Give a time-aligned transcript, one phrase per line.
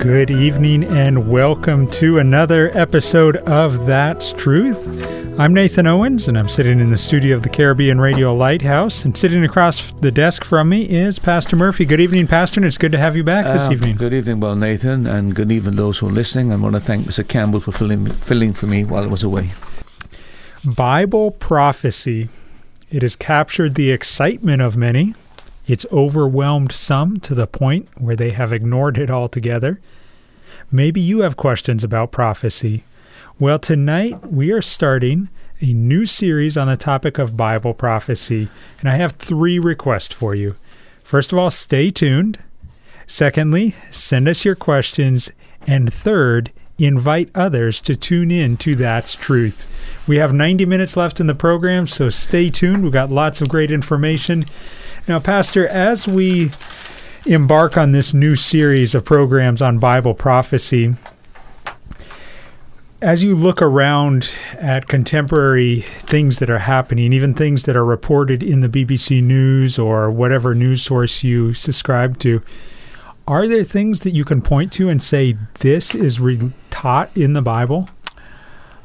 [0.00, 4.86] Good evening and welcome to another episode of That's Truth.
[5.38, 9.04] I'm Nathan Owens and I'm sitting in the studio of the Caribbean Radio Lighthouse.
[9.04, 11.84] And sitting across the desk from me is Pastor Murphy.
[11.84, 13.96] Good evening, Pastor, and it's good to have you back this uh, evening.
[13.96, 16.50] Good evening, well, Nathan, and good evening those who are listening.
[16.50, 17.28] I want to thank Mr.
[17.28, 19.50] Campbell for filling, filling for me while I was away.
[20.64, 22.30] Bible prophecy.
[22.90, 25.14] It has captured the excitement of many
[25.70, 29.80] it's overwhelmed some to the point where they have ignored it altogether.
[30.72, 32.82] Maybe you have questions about prophecy.
[33.38, 35.28] Well, tonight we are starting
[35.60, 38.48] a new series on the topic of Bible prophecy,
[38.80, 40.56] and I have three requests for you.
[41.04, 42.40] First of all, stay tuned.
[43.06, 45.30] Secondly, send us your questions.
[45.68, 49.68] And third, invite others to tune in to That's Truth.
[50.08, 52.82] We have 90 minutes left in the program, so stay tuned.
[52.82, 54.46] We've got lots of great information.
[55.08, 56.50] Now, Pastor, as we
[57.26, 60.94] embark on this new series of programs on Bible prophecy,
[63.02, 68.42] as you look around at contemporary things that are happening, even things that are reported
[68.42, 72.42] in the BBC News or whatever news source you subscribe to,
[73.26, 77.32] are there things that you can point to and say this is re- taught in
[77.32, 77.88] the Bible?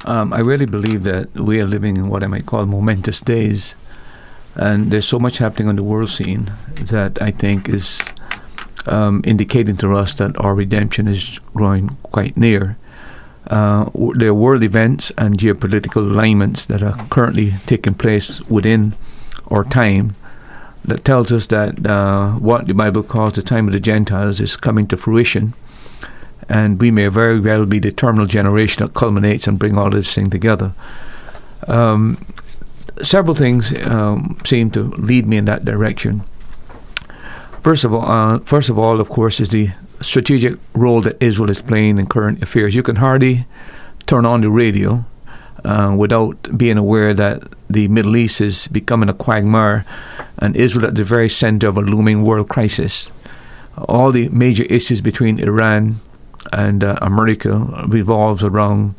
[0.06, 3.74] Um, I really believe that we are living in what I might call momentous days
[4.56, 8.02] and there's so much happening on the world scene that I think is
[8.86, 12.76] um, indicating to us that our redemption is growing quite near.
[13.48, 18.94] Uh, there are world events and geopolitical alignments that are currently taking place within
[19.50, 20.16] our time
[20.84, 24.56] that tells us that uh, what the Bible calls the time of the Gentiles is
[24.56, 25.54] coming to fruition.
[26.48, 30.12] And we may very well be the terminal generation that culminates and bring all this
[30.14, 30.72] thing together.
[31.66, 32.24] Um,
[33.02, 36.22] several things um, seem to lead me in that direction.
[37.62, 39.70] First of all, uh, first of all, of course, is the
[40.00, 42.74] strategic role that Israel is playing in current affairs.
[42.74, 43.46] You can hardly
[44.06, 45.04] turn on the radio
[45.64, 49.84] uh, without being aware that the Middle East is becoming a quagmire,
[50.38, 53.10] and Israel at the very center of a looming world crisis.
[53.76, 55.96] All the major issues between Iran
[56.52, 58.94] and uh, America revolves around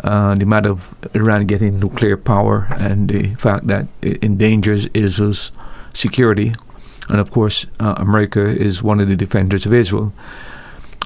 [0.00, 5.52] uh, the matter of Iran getting nuclear power and the fact that it endangers Israel's
[5.92, 6.54] security.
[7.08, 10.12] And of course, uh, America is one of the defenders of Israel.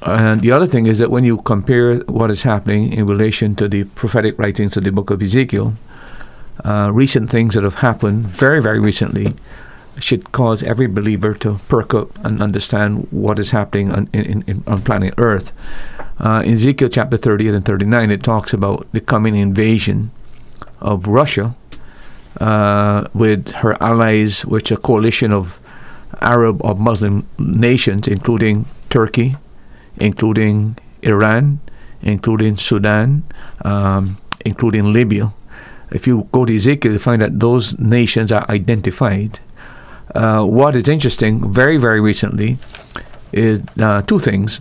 [0.02, 3.68] And the other thing is that when you compare what is happening in relation to
[3.68, 5.74] the prophetic writings of the book of Ezekiel,
[6.64, 9.34] uh, recent things that have happened very, very recently
[9.98, 14.62] should cause every believer to perk up and understand what is happening on, in, in,
[14.66, 15.52] on planet Earth.
[16.18, 20.10] Uh, in Ezekiel chapter 38 and 39, it talks about the coming invasion
[20.80, 21.54] of Russia
[22.40, 25.60] uh, with her allies, which a coalition of
[26.20, 29.36] Arab or Muslim nations, including Turkey,
[29.98, 31.60] including Iran,
[32.02, 33.24] including Sudan,
[33.64, 35.32] um, including Libya.
[35.90, 39.38] If you go to Ezekiel, you find that those nations are identified.
[40.14, 42.58] Uh, what is interesting, very, very recently,
[43.32, 44.60] is uh, two things.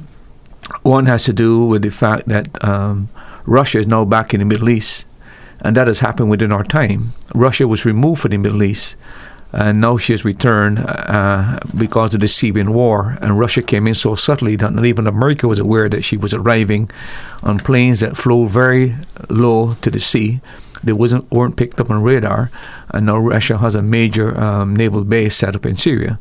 [0.82, 3.10] One has to do with the fact that um,
[3.46, 5.06] Russia is now back in the Middle East,
[5.62, 7.14] and that has happened within our time.
[7.34, 8.96] Russia was removed from the Middle East,
[9.54, 13.18] and now she has returned uh, because of the Syrian war.
[13.22, 16.34] And Russia came in so subtly that not even America was aware that she was
[16.34, 16.90] arriving
[17.44, 18.96] on planes that flew very
[19.30, 20.42] low to the sea.
[20.84, 22.52] They wasn't weren't picked up on radar,
[22.90, 26.20] and now Russia has a major um, naval base set up in Syria.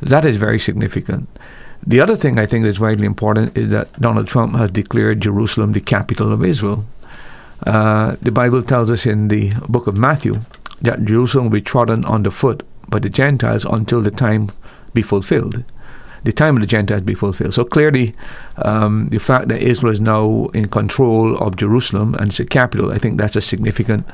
[0.00, 1.28] That is very significant.
[1.84, 5.72] The other thing I think that's vitally important is that Donald Trump has declared Jerusalem
[5.72, 6.84] the capital of Israel.
[7.66, 10.40] Uh, the Bible tells us in the book of Matthew
[10.80, 14.50] that Jerusalem will be trodden underfoot by the Gentiles until the time
[14.94, 15.64] be fulfilled.
[16.24, 17.54] the time of the Gentiles be fulfilled.
[17.54, 18.14] So clearly,
[18.56, 22.92] um, the fact that Israel is now in control of Jerusalem and it's a capital,
[22.92, 24.06] I think that's a significant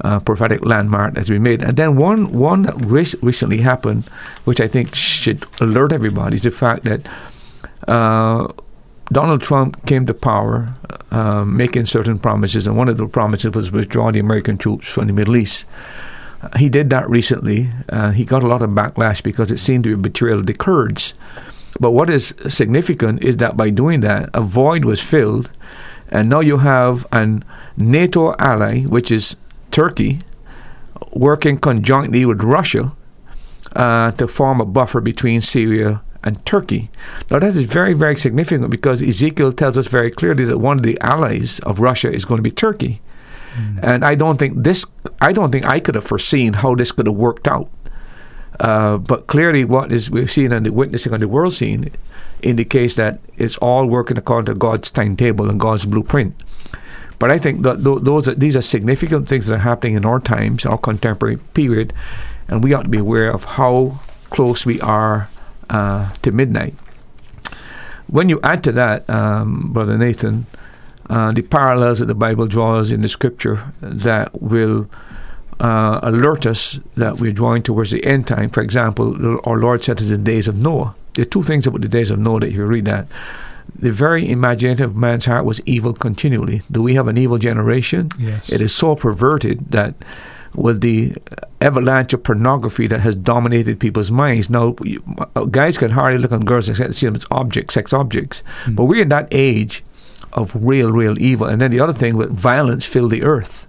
[0.00, 1.62] uh, prophetic landmark that's been made.
[1.62, 4.04] And then one one that re- recently happened,
[4.44, 7.08] which I think should alert everybody, is the fact that
[7.86, 8.48] uh,
[9.12, 10.74] Donald Trump came to power
[11.10, 15.06] uh, making certain promises, and one of the promises was withdraw the American troops from
[15.06, 15.66] the Middle East.
[16.42, 17.70] Uh, he did that recently.
[17.88, 21.14] Uh, he got a lot of backlash because it seemed to be of the Kurds.
[21.78, 25.50] But what is significant is that by doing that, a void was filled,
[26.08, 27.44] and now you have an
[27.76, 29.36] NATO ally, which is
[29.74, 30.20] Turkey,
[31.12, 32.92] working conjointly with Russia
[33.74, 36.90] uh, to form a buffer between Syria and Turkey.
[37.28, 40.84] Now, that is very, very significant because Ezekiel tells us very clearly that one of
[40.84, 43.02] the allies of Russia is going to be Turkey.
[43.56, 43.80] Mm.
[43.82, 44.86] And I don't think this,
[45.20, 47.68] I don't think I could have foreseen how this could have worked out.
[48.60, 51.90] Uh, but clearly, what is we've seen and witnessing on the world scene
[52.42, 56.40] indicates that it's all working according to God's timetable and God's blueprint.
[57.24, 60.66] But I think that those these are significant things that are happening in our times,
[60.66, 61.94] our contemporary period,
[62.48, 65.30] and we ought to be aware of how close we are
[65.70, 66.74] uh, to midnight.
[68.08, 70.44] When you add to that, um, Brother Nathan,
[71.08, 74.86] uh, the parallels that the Bible draws in the Scripture that will
[75.60, 78.50] uh, alert us that we're drawing towards the end time.
[78.50, 80.94] For example, our Lord said in the days of Noah.
[81.14, 83.06] There are two things about the days of Noah that if you read that.
[83.74, 86.62] The very imaginative man's heart was evil continually.
[86.70, 88.10] Do we have an evil generation?
[88.18, 88.48] Yes.
[88.50, 89.94] It is so perverted that
[90.54, 91.14] with the
[91.60, 94.48] avalanche of pornography that has dominated people's minds.
[94.48, 94.72] Now,
[95.50, 98.42] guys can hardly look on girls and see them as objects, sex objects.
[98.64, 98.76] Mm.
[98.76, 99.82] But we're in that age
[100.32, 101.46] of real, real evil.
[101.46, 103.66] And then the other thing, with violence fill the earth.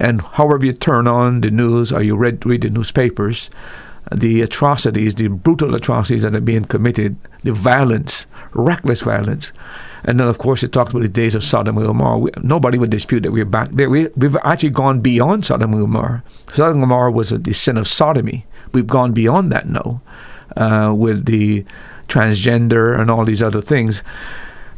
[0.00, 3.48] And however you turn on the news or you read, read the newspapers,
[4.14, 9.52] the atrocities, the brutal atrocities that are being committed, the violence, reckless violence.
[10.04, 12.18] And then, of course, it talks about the days of Sodom and Gomorrah.
[12.18, 13.88] We, nobody would dispute that we're back there.
[13.88, 16.22] We, have actually gone beyond Sodom and Gomorrah.
[16.52, 18.46] Sodom and Gomorrah was a, the sin of sodomy.
[18.72, 20.02] We've gone beyond that now
[20.56, 21.64] uh, with the
[22.08, 24.02] transgender and all these other things.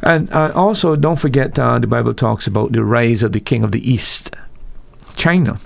[0.01, 3.63] And uh, also, don't forget, uh, the Bible talks about the rise of the king
[3.63, 4.35] of the East,
[5.15, 5.59] China.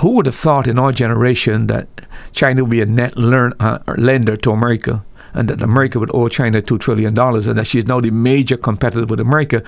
[0.00, 1.86] Who would have thought in our generation that
[2.32, 5.04] China would be a net learn, uh, lender to America?
[5.34, 8.56] and that America would owe China $2 trillion and that she is now the major
[8.56, 9.62] competitor with America.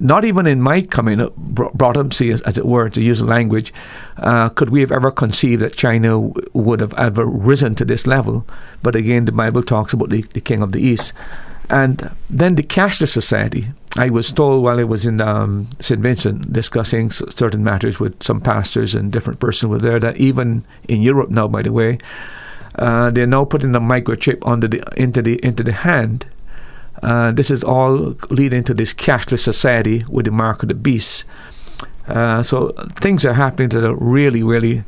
[0.00, 3.72] Not even in my coming up, brought up, see, as, it were, to use language,
[4.18, 8.06] uh, could we have ever conceived that China w- would have ever risen to this
[8.06, 8.44] level.
[8.82, 11.12] But again, the Bible talks about the, the king of the East.
[11.70, 13.68] And then the cashless society.
[13.96, 16.00] I was told while I was in um, St.
[16.00, 21.00] Vincent discussing certain matters with some pastors and different persons were there that even in
[21.00, 21.98] Europe now, by the way,
[22.74, 26.26] uh, they're now putting the microchip under the into the into the hand.
[27.02, 31.24] Uh, this is all leading to this cashless society with the mark of the beast.
[32.06, 34.84] Uh, so things are happening that are really, really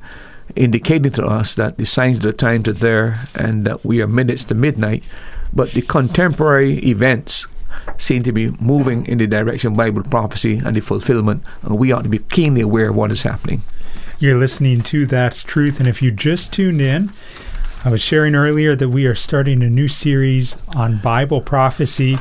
[0.57, 4.07] indicating to us that the signs of the times are there and that we are
[4.07, 5.03] minutes to midnight.
[5.53, 7.47] But the contemporary events
[7.97, 11.93] seem to be moving in the direction of Bible prophecy and the fulfillment, and we
[11.93, 13.63] ought to be keenly aware of what is happening.
[14.19, 17.13] You're listening to That's Truth, and if you just tuned in,
[17.85, 22.19] I was sharing earlier that we are starting a new series on Bible prophecy.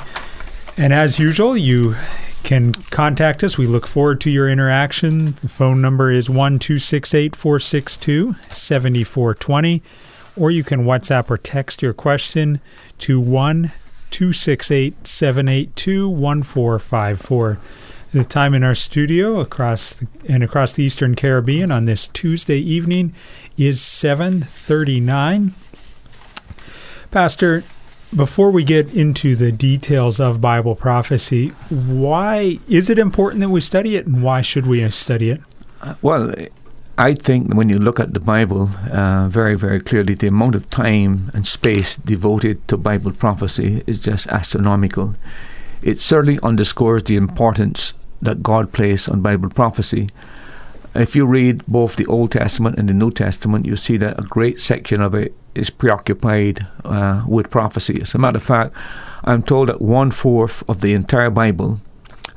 [0.78, 1.96] And as usual, you
[2.44, 3.58] can contact us.
[3.58, 5.34] We look forward to your interaction.
[5.42, 9.82] The phone number is 1 462 7420,
[10.36, 12.62] or you can WhatsApp or text your question
[13.00, 13.72] to 1
[14.12, 17.60] 782 1454
[18.12, 22.58] the time in our studio across the, and across the Eastern Caribbean on this Tuesday
[22.58, 23.14] evening
[23.58, 25.54] is 7:39.
[27.12, 27.64] Pastor,
[28.16, 33.62] before we get into the details of Bible prophecy, why is it important that we
[33.62, 35.42] study it and why should we study it?
[36.02, 36.34] Well,
[37.00, 40.68] I think when you look at the Bible uh, very, very clearly, the amount of
[40.72, 45.14] time and space devoted to Bible prophecy is just astronomical.
[45.84, 50.10] It certainly underscores the importance that God placed on Bible prophecy.
[50.96, 54.24] If you read both the Old Testament and the New Testament, you see that a
[54.24, 58.02] great section of it is preoccupied uh, with prophecy.
[58.02, 58.74] As a matter of fact,
[59.24, 61.80] I'm told that one fourth of the entire Bible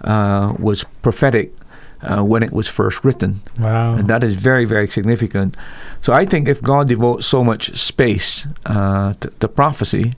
[0.03, 1.55] uh, was prophetic
[2.03, 3.41] uh, when it was first written.
[3.59, 3.95] Wow.
[3.95, 5.57] And that is very, very significant.
[6.01, 10.15] So I think if God devotes so much space uh, to, to prophecy,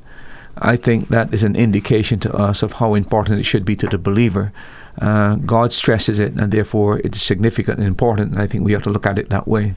[0.59, 3.87] I think that is an indication to us of how important it should be to
[3.87, 4.53] the believer.
[5.01, 8.33] Uh, God stresses it, and therefore it's significant and important.
[8.33, 9.75] And I think we have to look at it that way.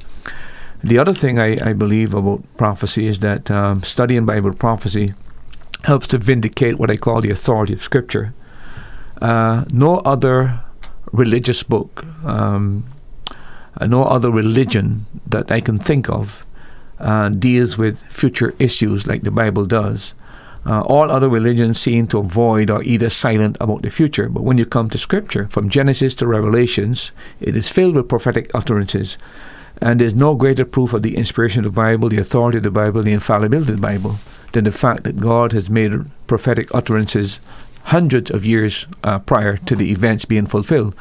[0.84, 5.14] The other thing I, I believe about prophecy is that um, studying Bible prophecy
[5.86, 8.34] helps to vindicate what I call the authority of Scripture.
[9.22, 10.60] Uh, no other
[11.16, 12.88] religious book, um,
[13.82, 16.46] no other religion that I can think of
[17.00, 20.14] uh, deals with future issues like the Bible does.
[20.66, 24.28] Uh, all other religions seem to avoid or either silent about the future.
[24.30, 28.50] But when you come to Scripture, from Genesis to Revelations, it is filled with prophetic
[28.56, 29.18] utterances.
[29.82, 32.72] And there's no greater proof of the inspiration of the Bible, the authority of the
[32.72, 34.16] Bible, the infallibility of the Bible,
[34.54, 35.94] than the fact that God has made
[36.26, 37.40] prophetic utterances
[37.86, 40.96] hundreds of years uh, prior to the events being fulfilled.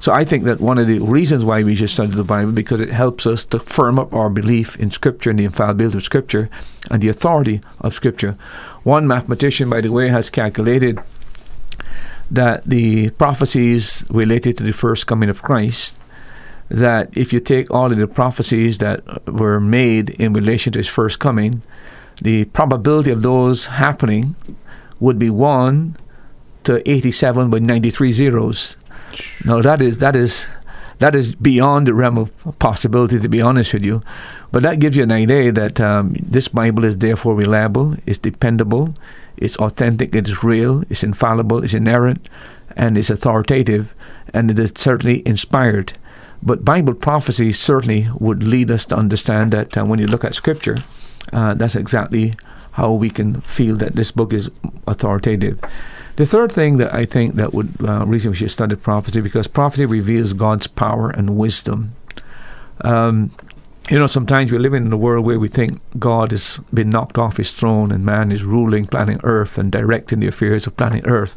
[0.00, 2.80] So I think that one of the reasons why we should study the Bible because
[2.80, 6.48] it helps us to firm up our belief in Scripture and the infallibility of Scripture
[6.90, 8.38] and the authority of Scripture.
[8.84, 11.00] One mathematician, by the way, has calculated
[12.30, 15.96] that the prophecies related to the first coming of Christ
[16.68, 20.86] that if you take all of the prophecies that were made in relation to his
[20.86, 21.62] first coming,
[22.20, 24.36] the probability of those happening
[25.00, 26.07] would be 1 to
[26.66, 28.76] 87 with 93 zeros.
[29.44, 30.46] Now that is that is
[30.98, 34.02] that is beyond the realm of possibility, to be honest with you.
[34.50, 38.94] But that gives you an idea that um, this Bible is therefore reliable, it's dependable,
[39.36, 42.28] it's authentic, it's real, it's infallible, it's inerrant,
[42.76, 43.94] and it's authoritative,
[44.34, 45.92] and it is certainly inspired.
[46.42, 50.34] But Bible prophecy certainly would lead us to understand that uh, when you look at
[50.34, 50.78] Scripture,
[51.32, 52.34] uh, that's exactly
[52.72, 54.50] how we can feel that this book is
[54.86, 55.58] authoritative.
[56.18, 59.46] The third thing that I think that would uh, reason we should study prophecy because
[59.46, 61.94] prophecy reveals God's power and wisdom.
[62.80, 63.30] Um,
[63.88, 67.18] you know, sometimes we live in a world where we think God has been knocked
[67.18, 71.04] off his throne and man is ruling planet Earth and directing the affairs of planet
[71.06, 71.36] Earth.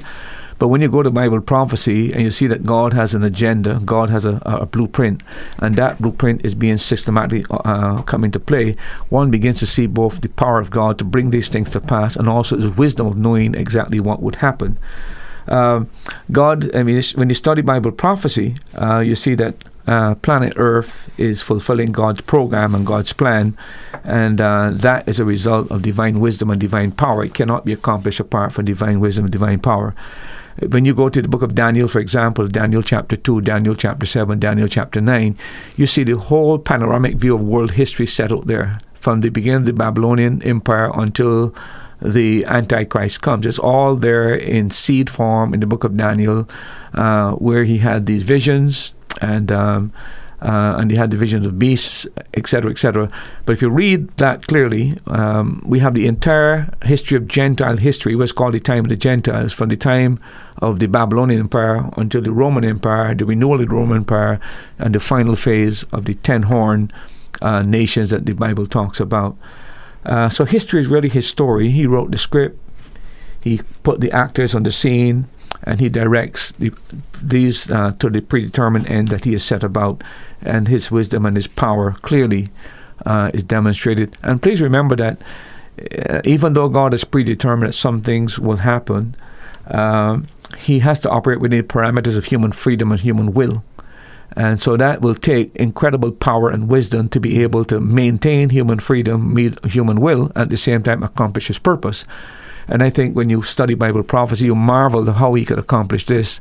[0.62, 3.82] But when you go to Bible prophecy and you see that God has an agenda,
[3.84, 5.24] God has a, a blueprint,
[5.58, 8.75] and that blueprint is being systematically uh, come into play,
[9.10, 12.15] one begins to see both the power of God to bring these things to pass
[12.15, 14.77] and also His wisdom of knowing exactly what would happen.
[15.48, 15.86] Uh,
[16.32, 19.56] God, I mean, when you study Bible prophecy, uh, you see that
[19.88, 23.58] uh, planet Earth is fulfilling God's program and God's plan,
[24.03, 27.25] and uh, that is a result of divine wisdom and divine power.
[27.25, 29.96] It cannot be accomplished apart from divine wisdom and divine power.
[30.70, 34.05] When you go to the book of Daniel, for example, Daniel chapter 2, Daniel chapter
[34.05, 35.38] 7, Daniel chapter 9,
[35.75, 39.62] you see the whole panoramic view of world history set out there from the beginning
[39.62, 41.55] of the Babylonian Empire until
[42.01, 43.46] the Antichrist comes.
[43.46, 46.50] It's all there in seed form in the book of Daniel,
[46.93, 49.51] uh, where he had these visions and.
[49.51, 49.93] Um,
[50.42, 53.12] uh, and he had the visions of beasts, etc., etc.
[53.46, 58.16] But if you read that clearly, um, we have the entire history of Gentile history,
[58.16, 60.20] what's called the time of the Gentiles, from the time
[60.58, 64.40] of the Babylonian Empire until the Roman Empire, the renewal of the Roman Empire,
[64.80, 66.92] and the final phase of the ten horn
[67.42, 69.38] uh, nations that the Bible talks about.
[70.06, 71.70] Uh, so history is really his story.
[71.70, 72.58] He wrote the script.
[73.42, 75.28] He put the actors on the scene
[75.64, 76.72] and he directs the,
[77.22, 80.04] these uh, to the predetermined end that he has set about,
[80.42, 82.50] and his wisdom and his power clearly
[83.06, 84.16] uh, is demonstrated.
[84.24, 85.22] And please remember that
[86.08, 89.16] uh, even though God is predetermined that some things will happen,
[89.68, 93.64] um, he has to operate within the parameters of human freedom and human will.
[94.36, 98.80] And so that will take incredible power and wisdom to be able to maintain human
[98.80, 102.06] freedom, meet human will, at the same time accomplish his purpose.
[102.68, 106.06] And I think when you study Bible prophecy, you marvel at how he could accomplish
[106.06, 106.39] this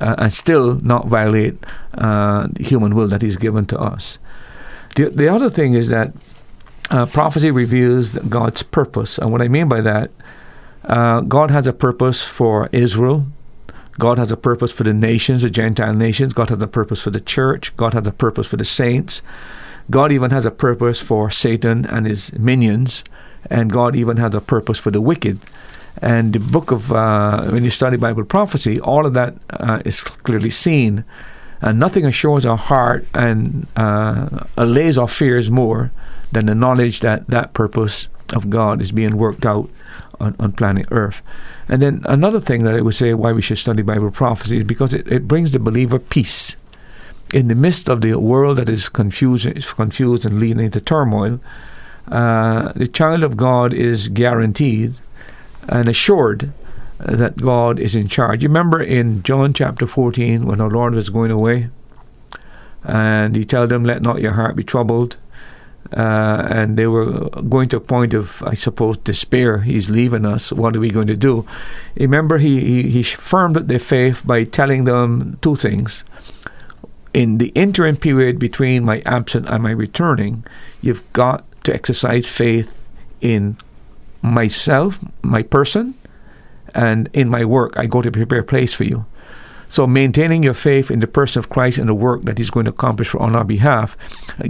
[0.00, 1.56] uh, and still not violate
[1.94, 4.18] uh, the human will that he's given to us.
[4.96, 6.12] The, the other thing is that
[6.90, 9.18] uh, prophecy reveals God's purpose.
[9.18, 10.10] And what I mean by that,
[10.84, 13.26] uh, God has a purpose for Israel.
[13.98, 16.32] God has a purpose for the nations, the Gentile nations.
[16.32, 17.76] God has a purpose for the church.
[17.76, 19.22] God has a purpose for the saints.
[19.90, 23.04] God even has a purpose for Satan and his minions.
[23.48, 25.38] And God even has a purpose for the wicked.
[26.02, 30.02] And the book of, uh, when you study Bible prophecy, all of that uh, is
[30.02, 31.04] clearly seen.
[31.60, 35.90] And nothing assures our heart and uh, allays our fears more
[36.32, 39.68] than the knowledge that that purpose of God is being worked out
[40.20, 41.22] on, on planet Earth.
[41.68, 44.64] And then another thing that I would say why we should study Bible prophecy is
[44.64, 46.56] because it, it brings the believer peace.
[47.32, 51.40] In the midst of the world that is confused, is confused and leading into turmoil,
[52.10, 54.94] uh, the child of God is guaranteed
[55.68, 56.52] and assured
[56.98, 58.42] that God is in charge.
[58.42, 61.70] You remember in John chapter 14 when our Lord was going away
[62.84, 65.16] and he told them, Let not your heart be troubled.
[65.96, 69.58] Uh, and they were going to a point of, I suppose, despair.
[69.58, 70.52] He's leaving us.
[70.52, 71.46] What are we going to do?
[71.96, 76.04] Remember, he, he, he firmed their faith by telling them two things.
[77.12, 80.44] In the interim period between my absence and my returning,
[80.80, 82.86] you've got to exercise faith
[83.20, 83.56] in
[84.22, 85.94] myself, my person,
[86.74, 89.04] and in my work, I go to prepare a place for you.
[89.68, 92.64] So maintaining your faith in the person of Christ and the work that He's going
[92.64, 93.96] to accomplish on our behalf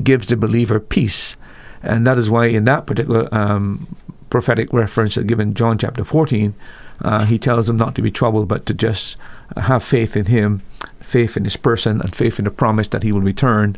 [0.02, 1.36] gives the believer peace,
[1.82, 3.86] and that is why in that particular um,
[4.30, 6.54] prophetic reference given in John chapter 14,
[7.02, 9.16] uh, He tells them not to be troubled, but to just
[9.56, 10.62] have faith in Him,
[11.00, 13.76] faith in His person, and faith in the promise that He will return.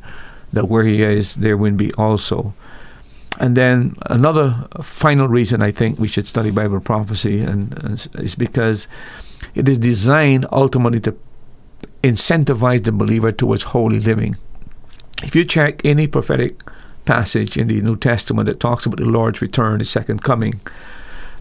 [0.52, 2.54] That where He is, there will be also.
[3.40, 8.34] And then another final reason I think we should study Bible prophecy and, and is
[8.34, 8.86] because
[9.54, 11.16] it is designed ultimately to
[12.02, 14.36] incentivize the believer towards holy living.
[15.22, 16.62] If you check any prophetic
[17.04, 20.60] passage in the New Testament that talks about the Lord's return, the second coming,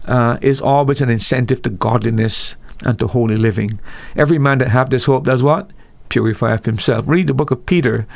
[0.06, 3.80] uh, is always an incentive to godliness and to holy living.
[4.16, 5.70] Every man that have this hope does what?
[6.12, 7.06] Purify himself.
[7.08, 8.06] Read the book of Peter.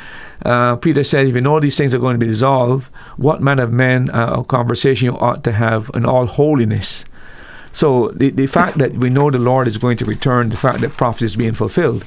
[0.45, 3.63] Uh, Peter said, if you know these things are going to be dissolved, what manner
[3.63, 7.05] of men uh, or conversation you ought to have in all holiness.
[7.71, 10.81] So the, the fact that we know the Lord is going to return, the fact
[10.81, 12.05] that prophecy is being fulfilled,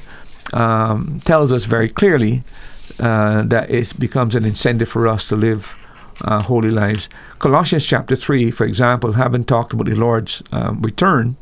[0.52, 2.44] um, tells us very clearly
[3.00, 5.74] uh, that it becomes an incentive for us to live
[6.22, 7.08] uh, holy lives.
[7.40, 11.36] Colossians chapter 3, for example, having talked about the Lord's um, return,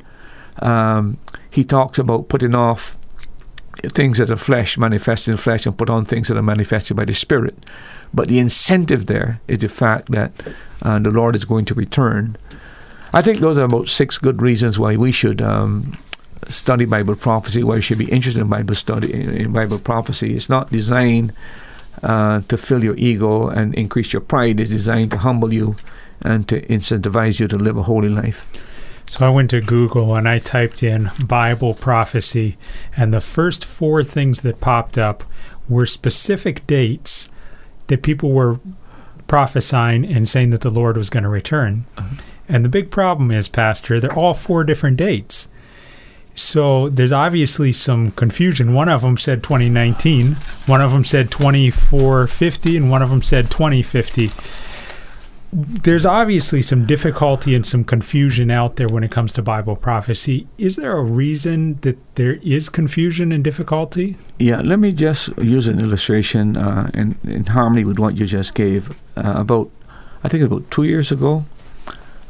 [0.62, 1.18] um,
[1.50, 2.97] he talks about putting off
[3.82, 7.04] things that are flesh, manifested in flesh, and put on things that are manifested by
[7.04, 7.54] the Spirit.
[8.12, 10.32] But the incentive there is the fact that
[10.82, 12.36] uh, the Lord is going to return.
[13.12, 15.96] I think those are about six good reasons why we should um,
[16.48, 20.36] study Bible prophecy, why we should be interested in Bible study, in Bible prophecy.
[20.36, 21.32] It's not designed
[22.02, 24.60] uh, to fill your ego and increase your pride.
[24.60, 25.76] It's designed to humble you
[26.20, 28.46] and to incentivize you to live a holy life.
[29.08, 32.58] So I went to Google and I typed in Bible prophecy,
[32.94, 35.24] and the first four things that popped up
[35.66, 37.30] were specific dates
[37.86, 38.60] that people were
[39.26, 41.86] prophesying and saying that the Lord was going to return.
[41.96, 42.22] Uh-huh.
[42.50, 45.48] And the big problem is, Pastor, they're all four different dates.
[46.34, 48.74] So there's obviously some confusion.
[48.74, 50.34] One of them said 2019,
[50.66, 54.30] one of them said 2450, and one of them said 2050.
[55.50, 60.46] There's obviously some difficulty and some confusion out there when it comes to Bible prophecy.
[60.58, 64.16] Is there a reason that there is confusion and difficulty?
[64.38, 68.54] Yeah, let me just use an illustration uh, in, in harmony with what you just
[68.54, 68.90] gave.
[69.16, 69.70] Uh, about,
[70.22, 71.44] I think about two years ago,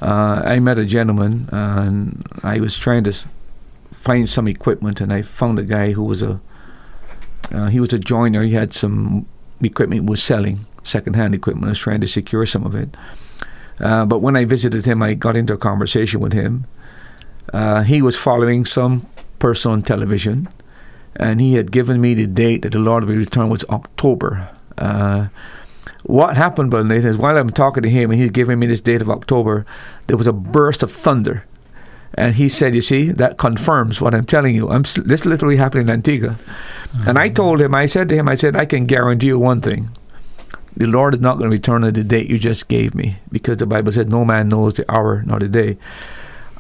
[0.00, 3.12] uh, I met a gentleman and I was trying to
[3.92, 6.40] find some equipment, and I found a guy who was a
[7.50, 8.42] uh, he was a joiner.
[8.42, 9.26] He had some
[9.61, 11.66] equipment was selling secondhand equipment.
[11.66, 12.96] I was trying to secure some of it.
[13.80, 16.66] Uh, but when I visited him, I got into a conversation with him.
[17.52, 19.06] Uh, he was following some
[19.38, 20.48] person on television,
[21.16, 24.48] and he had given me the date that the Lord will return was October.
[24.76, 25.28] Uh,
[26.02, 28.80] what happened, Brother Nathan, is while I'm talking to him and he's giving me this
[28.80, 29.66] date of October,
[30.06, 31.44] there was a burst of thunder
[32.14, 34.70] and he said, You see, that confirms what I'm telling you.
[34.70, 36.30] I'm, this literally happened in Antigua.
[36.30, 37.08] Mm-hmm.
[37.08, 39.60] And I told him, I said to him, I said, I can guarantee you one
[39.60, 39.90] thing.
[40.78, 43.56] The Lord is not going to return at the date you just gave me because
[43.56, 45.76] the Bible said, No man knows the hour nor the day.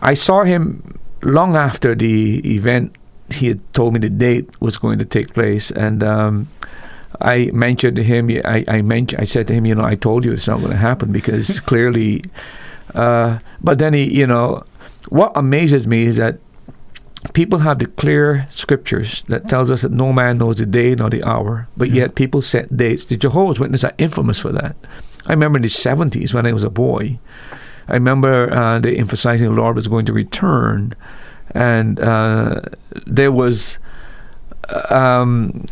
[0.02, 2.96] I saw him long after the event.
[3.30, 5.70] He had told me the date was going to take place.
[5.70, 6.48] And um,
[7.20, 10.24] I mentioned to him, I, I, mentioned, I said to him, You know, I told
[10.24, 12.24] you it's not going to happen because clearly.
[12.94, 14.64] Uh, but then he, you know,
[15.10, 16.38] what amazes me is that
[17.32, 21.10] people have the clear scriptures that tells us that no man knows the day nor
[21.10, 23.04] the hour, but yet people set dates.
[23.04, 24.76] The Jehovah's Witnesses are infamous for that.
[25.26, 27.18] I remember in the 70s when I was a boy,
[27.88, 30.94] I remember uh, they emphasizing the Lord was going to return,
[31.52, 32.60] and uh,
[33.06, 33.78] there was
[34.90, 35.66] um,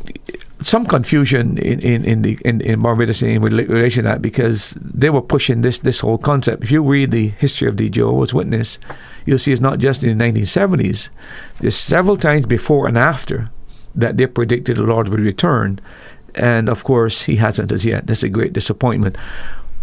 [0.63, 5.11] some confusion in, in, in the in, in Barbados in relation to that because they
[5.11, 6.65] were pushing this this whole concept.
[6.65, 8.79] If you read the history of the Jehovah's Witness,
[9.27, 11.09] you'll see it's not just in the 1970s.
[11.61, 13.51] There's several times before and after
[13.95, 15.81] that they predicted the Lord would return.
[16.35, 18.07] And of course, he hasn't as yet.
[18.07, 19.17] That's a great disappointment.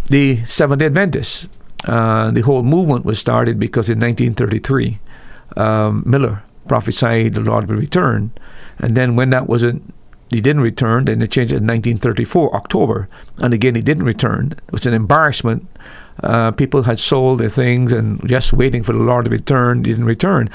[0.08, 1.50] The Seventh Adventists,
[1.86, 5.00] uh, the whole movement was started because in 1933,
[5.58, 8.32] um, Miller prophesied the Lord would return.
[8.80, 9.94] And then when that wasn't
[10.34, 11.06] he didn't return.
[11.06, 13.08] Then they changed it in 1934, October.
[13.38, 14.54] And again, he didn't return.
[14.68, 15.68] It was an embarrassment
[16.22, 20.06] uh, people had sold their things and just waiting for the Lord to return, didn't
[20.06, 20.50] return.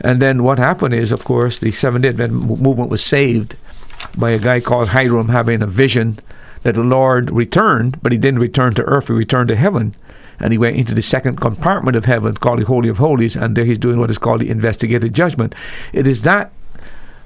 [0.00, 3.56] And then what happened is, of course, the Seventh day Adventist movement was saved
[4.16, 6.18] by a guy called Hiram having a vision
[6.62, 9.94] that the Lord returned, but he didn't return to earth, he returned to heaven.
[10.40, 13.56] And he went into the second compartment of heaven called the Holy of Holies, and
[13.56, 15.52] there he's doing what is called the investigated judgment.
[15.92, 16.52] It is that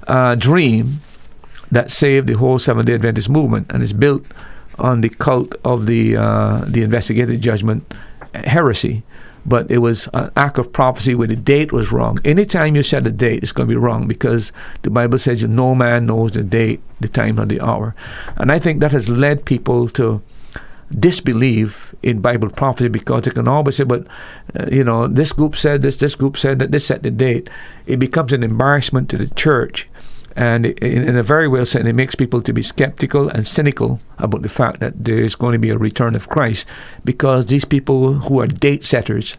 [0.07, 1.01] uh, dream
[1.71, 4.25] that saved the whole Seventh day Adventist movement and is built
[4.79, 7.93] on the cult of the uh, the investigated judgment
[8.33, 9.03] heresy.
[9.45, 12.19] but it was an act of prophecy where the date was wrong.
[12.23, 14.51] Anytime you set a date, it's going to be wrong because
[14.83, 17.95] the Bible says no man knows the date, the time, or the hour.
[18.37, 20.21] And I think that has led people to
[20.97, 24.05] disbelieve in Bible prophecy because they can always say, but,
[24.57, 27.49] uh, you know, this group said this, this group said that, this set the date.
[27.85, 29.89] It becomes an embarrassment to the church
[30.35, 33.99] and in, in, a very well sense, it makes people to be skeptical and cynical
[34.17, 36.65] about the fact that there is going to be a return of Christ,
[37.05, 39.37] because these people who are date setters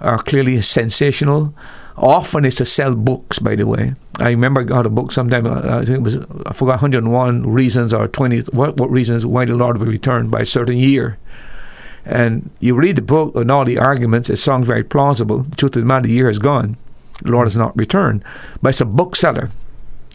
[0.00, 1.54] are clearly sensational.
[1.96, 3.94] Often it's to sell books, by the way.
[4.20, 5.46] I remember I got a book sometime.
[5.46, 9.46] Uh, I think it was I forgot 101 reasons or 20 what, what reasons why
[9.46, 11.18] the Lord will return by a certain year.
[12.04, 14.30] And you read the book and all the arguments.
[14.30, 15.42] It sounds very plausible.
[15.42, 16.76] The truth of the matter, the year is gone.
[17.22, 18.24] The Lord has not returned.
[18.62, 19.50] But it's a bookseller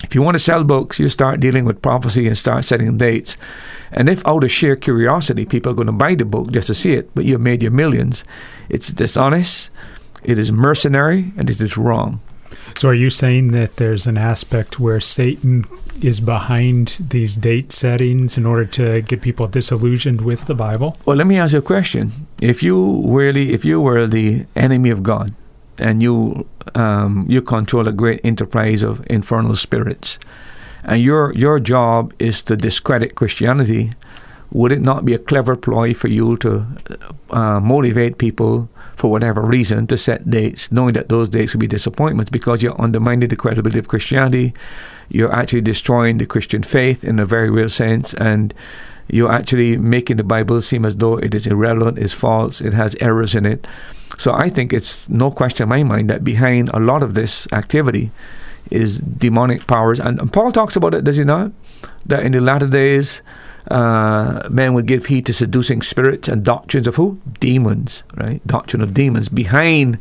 [0.04, 3.38] if you want to sell books, you start dealing with prophecy and start setting dates.
[3.92, 6.74] And if out of sheer curiosity, people are going to buy the book just to
[6.74, 8.24] see it, but you've made your millions,
[8.70, 9.70] it's dishonest,
[10.24, 12.22] it is mercenary, and it is wrong.
[12.78, 15.66] So, are you saying that there's an aspect where Satan
[16.02, 20.98] is behind these date settings in order to get people disillusioned with the Bible?
[21.06, 22.28] Well, let me ask you a question.
[22.40, 25.34] If you really, if you were the enemy of God,
[25.82, 30.20] and you um, you control a great enterprise of infernal spirits,
[30.84, 33.92] and your your job is to discredit Christianity.
[34.54, 36.66] Would it not be a clever ploy for you to
[37.30, 38.68] uh, motivate people
[38.98, 42.80] for whatever reason to set dates, knowing that those dates will be disappointments because you're
[42.80, 44.54] undermining the credibility of Christianity,
[45.10, 48.54] you're actually destroying the Christian faith in a very real sense, and
[49.12, 52.96] you're actually making the Bible seem as though it is irrelevant, it's false, it has
[53.02, 53.68] errors in it.
[54.18, 57.48] So I think it's no question in my mind that behind a lot of this
[57.52, 58.12] activity
[58.70, 60.00] is demonic powers.
[60.00, 61.52] And, and Paul talks about it, does he not?
[62.06, 63.22] That in the latter days,
[63.70, 67.20] uh, men would give heed to seducing spirits and doctrines of who?
[67.40, 68.46] Demons, right?
[68.48, 69.28] Doctrine of demons.
[69.30, 70.00] Behind,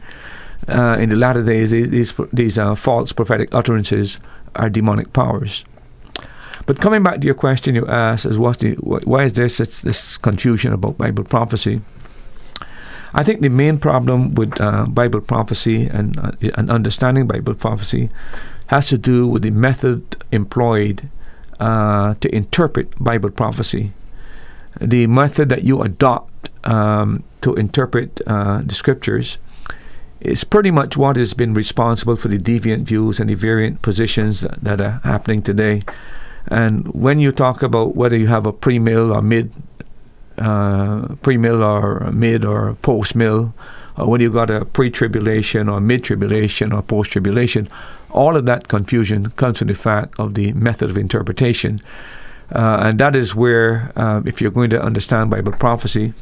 [0.69, 4.19] uh, in the latter days, these, these uh, false prophetic utterances
[4.55, 5.65] are demonic powers.
[6.71, 9.83] But coming back to your question you asked, is what the, why is there such
[9.83, 11.81] this confusion about Bible prophecy?
[13.13, 18.09] I think the main problem with uh, Bible prophecy and, uh, and understanding Bible prophecy
[18.69, 21.09] has to do with the method employed
[21.59, 23.91] uh, to interpret Bible prophecy.
[24.81, 29.39] The method that you adopt um, to interpret uh, the scriptures
[30.21, 34.43] is pretty much what has been responsible for the deviant views and the variant positions
[34.63, 35.83] that are happening today.
[36.49, 39.53] And when you talk about whether you have a pre-mill or mid
[40.39, 43.53] uh, pre-mill or mid or post-mill,
[43.99, 47.69] or when you've got a pre-tribulation or mid-tribulation or post-tribulation,
[48.11, 51.81] all of that confusion comes from the fact of the method of interpretation.
[52.53, 56.13] Uh, and that is where, uh, if you're going to understand Bible prophecy,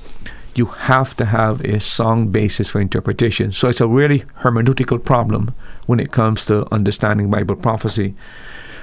[0.54, 3.52] you have to have a sound basis for interpretation.
[3.52, 5.54] So it's a really hermeneutical problem
[5.86, 8.14] when it comes to understanding Bible prophecy.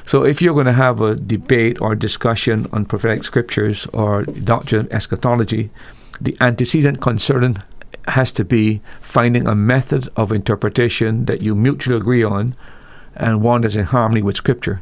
[0.06, 4.86] So if you're going to have a debate or discussion on prophetic scriptures or doctrine
[4.86, 5.72] of eschatology,
[6.22, 7.63] the antecedent concern
[8.10, 12.56] has to be finding a method of interpretation that you mutually agree on
[13.15, 14.82] and one that's in harmony with scripture.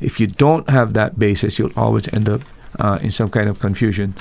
[0.00, 2.40] If you don't have that basis, you'll always end up
[2.78, 4.14] uh, in some kind of confusion.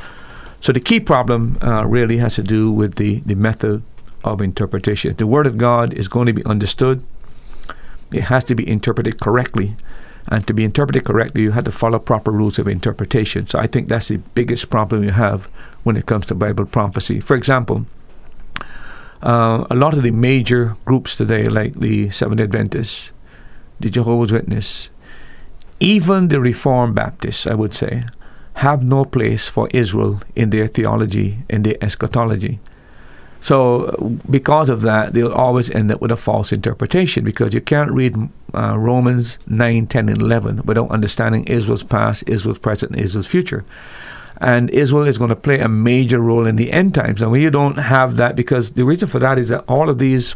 [0.59, 3.83] So the key problem uh, really has to do with the, the method
[4.23, 5.11] of interpretation.
[5.11, 7.05] If the Word of God is going to be understood,
[8.11, 9.75] it has to be interpreted correctly
[10.27, 13.47] and to be interpreted correctly, you have to follow proper rules of interpretation.
[13.47, 15.45] So I think that's the biggest problem you have
[15.83, 17.19] when it comes to Bible prophecy.
[17.19, 17.85] For example,
[19.21, 23.11] uh, a lot of the major groups today, like the Seventh Adventists,
[23.79, 24.89] the Jehovah's Witness,
[25.79, 28.03] even the Reformed Baptists, I would say,
[28.55, 32.59] have no place for Israel in their theology, in their eschatology.
[33.45, 37.91] So, because of that, they'll always end up with a false interpretation because you can't
[37.91, 38.15] read
[38.55, 43.63] uh, Romans 9, 10, and 11 without understanding Israel's past, Israel's present, and Israel's future.
[44.41, 47.21] And Israel is going to play a major role in the end times.
[47.21, 49.99] And when you don't have that, because the reason for that is that all of
[49.99, 50.33] these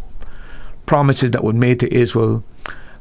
[0.86, 2.44] promises that were made to Israel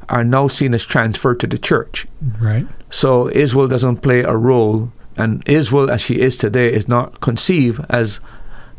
[0.09, 2.07] are now seen as transferred to the church.
[2.39, 2.65] Right.
[2.89, 7.85] So Israel doesn't play a role, and Israel, as she is today, is not conceived
[7.91, 8.19] as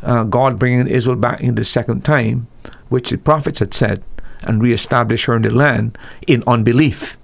[0.02, 2.46] uh, God bringing Israel back in the second time,
[2.88, 4.02] which the prophets had said,
[4.42, 7.16] and reestablish her in the land in unbelief.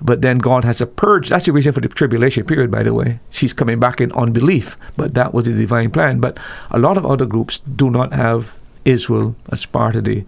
[0.00, 1.28] But then God has a purge.
[1.28, 3.20] That's the reason for the tribulation period, by the way.
[3.30, 4.76] She's coming back in unbelief.
[4.96, 6.18] But that was the divine plan.
[6.18, 6.38] But
[6.72, 10.24] a lot of other groups do not have Israel as part of the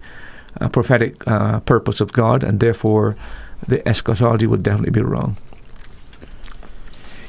[0.61, 3.17] uh, prophetic uh, purpose of God, and therefore
[3.67, 5.35] the eschatology would definitely be wrong.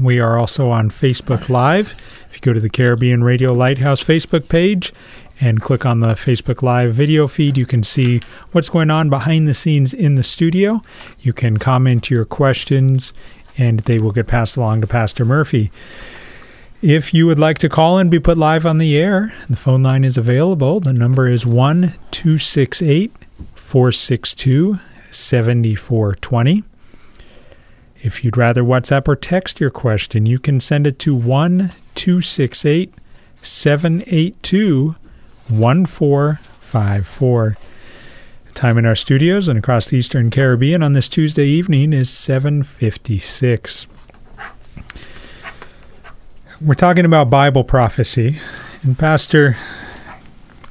[0.00, 2.00] we are also on Facebook Live.
[2.30, 4.92] If you go to the Caribbean Radio Lighthouse Facebook page
[5.40, 8.20] and click on the Facebook Live video feed, you can see
[8.52, 10.82] what's going on behind the scenes in the studio.
[11.18, 13.12] You can comment your questions
[13.58, 15.70] and they will get passed along to Pastor Murphy.
[16.80, 19.84] If you would like to call and be put live on the air, the phone
[19.84, 20.80] line is available.
[20.80, 23.12] The number is 1 268
[23.54, 26.64] 462 7420.
[28.02, 32.94] If you'd rather WhatsApp or text your question, you can send it to 1 268
[33.42, 34.96] 782
[35.48, 37.56] 1454.
[38.54, 43.86] Time in our studios and across the Eastern Caribbean on this Tuesday evening is 7:56.
[46.60, 48.38] We're talking about Bible prophecy.
[48.82, 49.56] And Pastor,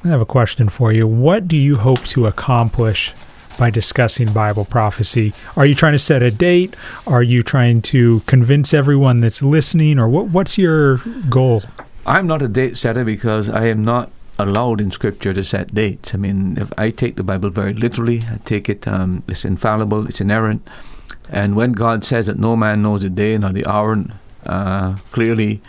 [0.04, 1.06] I have a question for you.
[1.06, 3.12] What do you hope to accomplish
[3.58, 5.34] by discussing Bible prophecy?
[5.56, 6.76] Are you trying to set a date?
[7.06, 11.62] Are you trying to convince everyone that's listening or what what's your goal?
[12.06, 14.10] I'm not a date setter because I am not
[14.42, 16.14] allowed in Scripture to set dates.
[16.14, 20.06] I mean, if I take the Bible very literally, I take it, um, it's infallible,
[20.06, 20.66] it's inerrant.
[21.28, 24.04] And when God says that no man knows the day nor the hour,
[24.44, 25.60] uh, clearly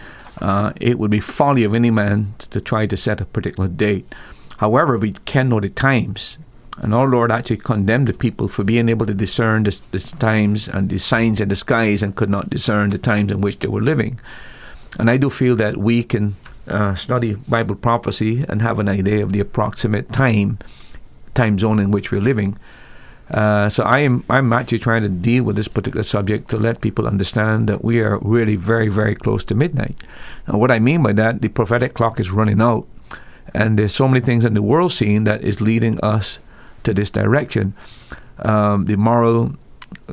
[0.42, 4.14] uh, it would be folly of any man to try to set a particular date.
[4.58, 6.38] However, we can know the times.
[6.78, 10.68] And our Lord actually condemned the people for being able to discern the, the times
[10.68, 13.68] and the signs in the skies and could not discern the times in which they
[13.68, 14.20] were living.
[15.00, 16.36] And I do feel that we can
[16.68, 20.58] uh, study Bible prophecy and have an idea of the approximate time
[21.34, 22.58] time zone in which we're living.
[23.32, 26.82] Uh, so I am I'm actually trying to deal with this particular subject to let
[26.82, 29.96] people understand that we are really very very close to midnight.
[30.46, 32.86] And what I mean by that, the prophetic clock is running out,
[33.54, 36.40] and there's so many things in the world scene that is leading us
[36.84, 37.74] to this direction.
[38.40, 39.56] Um, the moral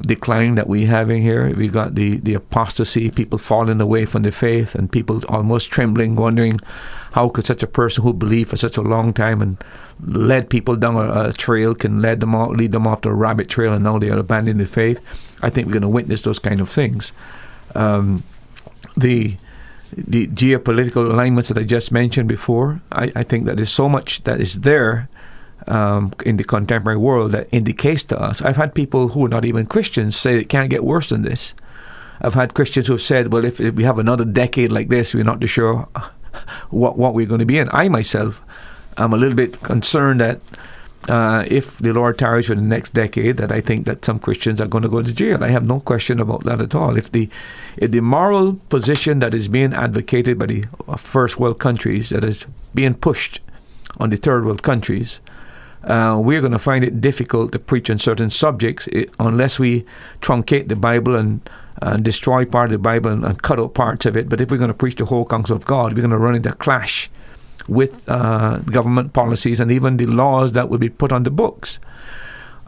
[0.02, 1.54] decline that we have in here.
[1.54, 6.16] We got the, the apostasy, people falling away from the faith, and people almost trembling,
[6.16, 6.60] wondering
[7.12, 9.62] how could such a person who believed for such a long time and
[10.06, 13.48] led people down a, a trail can lead them off, lead them off a rabbit
[13.48, 15.00] trail, and now they are abandoning the faith.
[15.42, 17.12] I think we're going to witness those kind of things.
[17.74, 18.22] Um,
[18.96, 19.36] the
[19.96, 24.22] the geopolitical alignments that I just mentioned before, I, I think that there's so much
[24.22, 25.08] that is there
[25.66, 28.42] um, in the contemporary world that indicates to us.
[28.42, 31.54] I've had people who are not even Christians say it can't get worse than this.
[32.22, 35.14] I've had Christians who have said, well, if, if we have another decade like this,
[35.14, 35.88] we're not too sure
[36.70, 37.68] what, what we're going to be in.
[37.72, 38.40] I myself
[38.96, 40.40] am a little bit concerned that
[41.08, 44.60] uh, if the Lord tarries for the next decade, that I think that some Christians
[44.60, 45.42] are going to go to jail.
[45.42, 46.96] I have no question about that at all.
[46.96, 47.28] If the
[47.76, 50.64] if the moral position that is being advocated by the
[50.98, 52.44] first world countries, that is
[52.74, 53.40] being pushed
[53.98, 55.20] on the third world countries,
[55.84, 59.84] uh, we're going to find it difficult to preach on certain subjects it, unless we
[60.20, 61.48] truncate the Bible and,
[61.80, 64.28] and destroy part of the Bible and, and, cut out parts of it.
[64.28, 66.34] But if we're going to preach the whole counsel of God, we're going to run
[66.34, 67.10] into clash
[67.68, 71.78] with uh, government policies and even the laws that will be put on the books.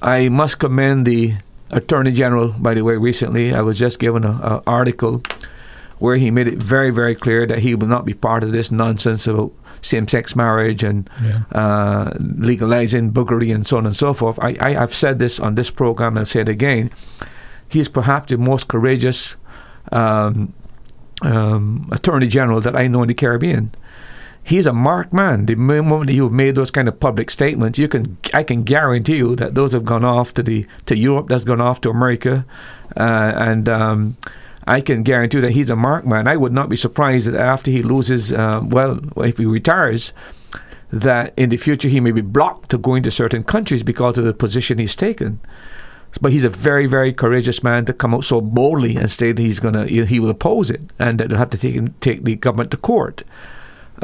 [0.01, 1.35] I must commend the
[1.71, 3.55] Attorney General, by the way, recently.
[3.55, 5.23] I was just given an article
[5.99, 8.71] where he made it very, very clear that he will not be part of this
[8.71, 11.43] nonsense about same-sex marriage and yeah.
[11.53, 14.39] uh, legalizing buggery and so on and so forth.
[14.41, 16.91] I, I, have said this on this program and I'll say it again.
[17.69, 19.37] He is perhaps the most courageous
[19.91, 20.55] um,
[21.23, 23.75] um, attorney general that I know in the Caribbean.
[24.45, 25.47] He's a marked man.
[25.47, 29.17] The moment that you've made those kind of public statements, you can I can guarantee
[29.17, 32.45] you that those have gone off to the to Europe, that's gone off to America,
[32.97, 34.17] uh, and um,
[34.67, 36.29] I can guarantee that he's a mark man.
[36.29, 40.13] I would not be surprised that after he loses, uh, well, if he retires,
[40.93, 44.25] that in the future he may be blocked to going to certain countries because of
[44.25, 45.41] the position he's taken.
[46.21, 49.41] But he's a very, very courageous man to come out so boldly and say that
[49.41, 52.71] he's gonna he will oppose it and that he'll have to take take the government
[52.73, 53.23] to court.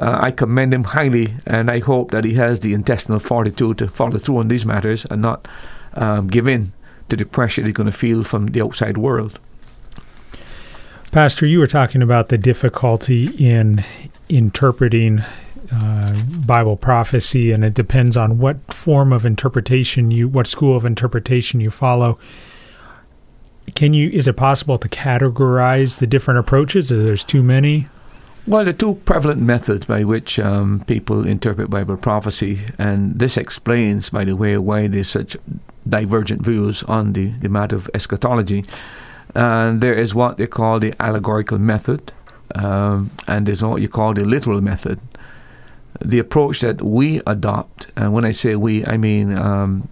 [0.00, 3.88] Uh, I commend him highly, and I hope that he has the intestinal fortitude to
[3.88, 5.48] follow through on these matters and not
[5.94, 6.72] um, give in
[7.08, 9.38] to the pressure he's going to feel from the outside world.
[11.10, 13.82] Pastor, you were talking about the difficulty in
[14.28, 15.20] interpreting
[15.72, 20.84] uh, Bible prophecy, and it depends on what form of interpretation you, what school of
[20.84, 22.18] interpretation you follow.
[23.74, 24.10] Can you?
[24.10, 26.92] Is it possible to categorize the different approaches?
[26.92, 27.88] Or there's too many.
[28.46, 34.10] Well, the two prevalent methods by which um, people interpret Bible prophecy, and this explains,
[34.10, 35.36] by the way, why there's such
[35.88, 38.64] divergent views on the, the matter of eschatology.
[39.34, 42.12] And there is what they call the allegorical method,
[42.54, 45.00] um, and there's what you call the literal method.
[46.00, 49.88] The approach that we adopt, and when I say we, I mean um,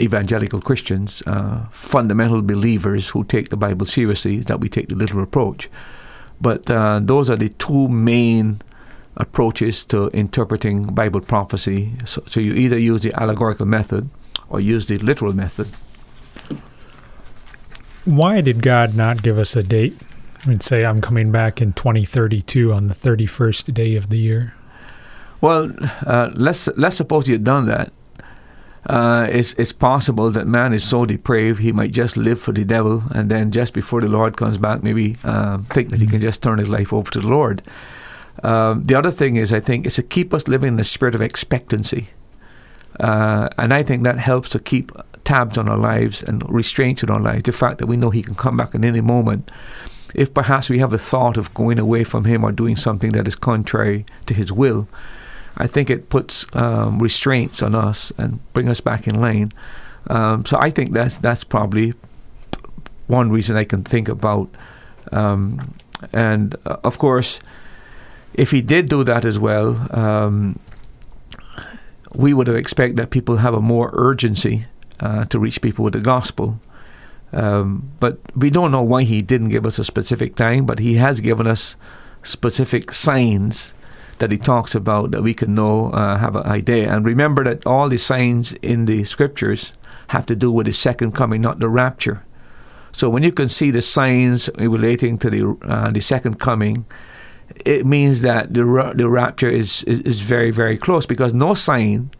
[0.00, 5.22] evangelical Christians, uh, fundamental believers who take the Bible seriously, that we take the literal
[5.22, 5.68] approach.
[6.40, 8.62] But uh, those are the two main
[9.16, 11.92] approaches to interpreting Bible prophecy.
[12.06, 14.08] So, so, you either use the allegorical method
[14.48, 15.68] or use the literal method.
[18.10, 19.96] Why did God not give us a date
[20.44, 24.54] and say, I'm coming back in 2032 on the 31st day of the year?
[25.40, 25.72] Well,
[26.04, 27.92] uh, let's let's suppose you've done that
[28.86, 32.64] uh, it's, it's possible that man is so depraved he might just live for the
[32.64, 36.20] devil and then just before the Lord comes back, maybe uh, think that he can
[36.20, 37.62] just turn his life over to the Lord.
[38.42, 41.14] Um, the other thing is, I think, is to keep us living in the spirit
[41.14, 42.08] of expectancy.
[42.98, 44.92] Uh, and I think that helps to keep
[45.30, 47.44] tabs on our lives and restraints on our lives.
[47.44, 49.48] The fact that we know he can come back at any moment.
[50.12, 53.28] If perhaps we have the thought of going away from him or doing something that
[53.28, 54.88] is contrary to his will,
[55.56, 59.52] I think it puts um, restraints on us and bring us back in line.
[60.08, 61.94] Um, so I think that's that's probably
[63.06, 64.48] one reason I can think about.
[65.12, 65.74] Um,
[66.12, 67.38] and uh, of course,
[68.34, 70.58] if he did do that as well, um,
[72.16, 74.66] we would have expected that people have a more urgency
[75.00, 76.60] uh, to reach people with the gospel.
[77.32, 80.94] Um, but we don't know why he didn't give us a specific time, but he
[80.94, 81.76] has given us
[82.22, 83.72] specific signs
[84.18, 86.92] that he talks about that we can know, uh, have an idea.
[86.92, 89.72] And remember that all the signs in the scriptures
[90.08, 92.22] have to do with the second coming, not the rapture.
[92.92, 96.84] So when you can see the signs relating to the uh, the second coming,
[97.64, 102.10] it means that the the rapture is, is, is very very close because no sign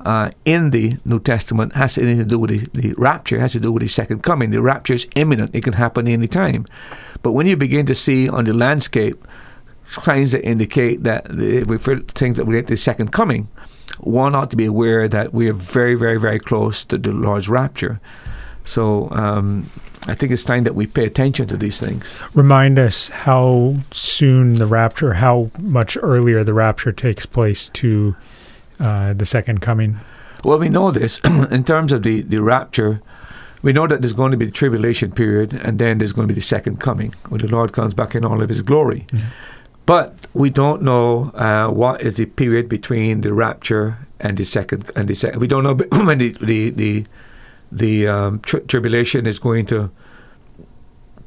[0.00, 3.38] uh, in the New Testament has anything to do with the, the rapture.
[3.38, 4.50] Has to do with the second coming.
[4.50, 6.66] The rapture is imminent; it can happen any time.
[7.22, 9.26] But when you begin to see on the landscape
[9.86, 13.48] signs that indicate that we things that relate to the second coming,
[13.98, 17.48] one ought to be aware that we are very, very, very close to the Lord's
[17.48, 18.00] rapture.
[18.64, 19.70] So um,
[20.06, 22.06] I think it's time that we pay attention to these things.
[22.34, 28.14] Remind us how soon the rapture, how much earlier the rapture takes place to
[28.80, 29.98] uh, the second coming.
[30.44, 33.02] Well, we know this in terms of the, the rapture.
[33.62, 36.32] We know that there's going to be the tribulation period, and then there's going to
[36.32, 39.06] be the second coming, when the Lord comes back in all of His glory.
[39.08, 39.26] Mm-hmm.
[39.84, 44.90] But we don't know uh, what is the period between the rapture and the second
[44.94, 45.40] and the second.
[45.40, 47.06] We don't know when the the the,
[47.72, 49.90] the um, tri- tribulation is going to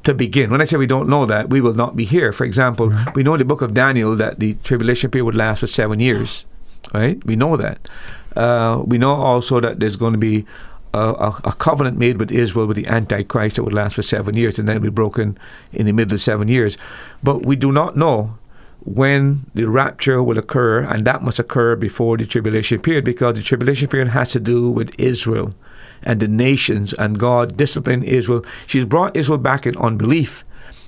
[0.04, 0.50] to begin.
[0.50, 2.32] When I say we don't know that, we will not be here.
[2.32, 5.60] For example, we know in the book of Daniel that the tribulation period would last
[5.60, 6.44] for seven years.
[6.92, 7.24] Right?
[7.24, 7.88] We know that.
[8.36, 10.46] Uh, we know also that there's going to be
[10.94, 14.58] a, a, covenant made with Israel with the Antichrist that would last for seven years
[14.58, 15.38] and then be broken
[15.72, 16.76] in the middle of seven years.
[17.22, 18.36] But we do not know
[18.84, 23.42] when the rapture will occur, and that must occur before the tribulation period because the
[23.42, 25.54] tribulation period has to do with Israel
[26.02, 28.44] and the nations, and God disciplined Israel.
[28.66, 30.44] She's brought Israel back in unbelief,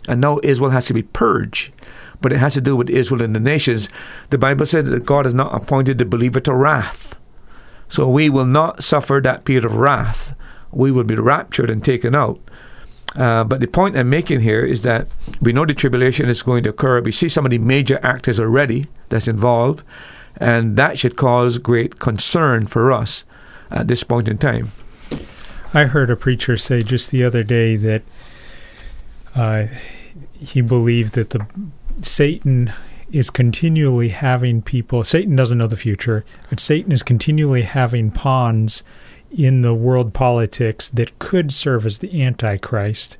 [0.08, 1.72] and now Israel has to be purged.
[2.20, 3.88] But it has to do with Israel and the nations.
[4.30, 7.16] The Bible says that God has not appointed the believer to wrath.
[7.88, 10.34] So we will not suffer that period of wrath.
[10.72, 12.40] We will be raptured and taken out.
[13.14, 15.06] Uh, but the point I'm making here is that
[15.40, 17.00] we know the tribulation is going to occur.
[17.00, 19.84] We see some of the major actors already that's involved,
[20.36, 23.24] and that should cause great concern for us
[23.70, 24.72] at this point in time.
[25.72, 28.02] I heard a preacher say just the other day that
[29.34, 29.66] uh,
[30.32, 31.46] he believed that the
[32.02, 32.72] Satan
[33.12, 35.04] is continually having people.
[35.04, 38.82] Satan doesn't know the future, but Satan is continually having pawns
[39.30, 43.18] in the world politics that could serve as the Antichrist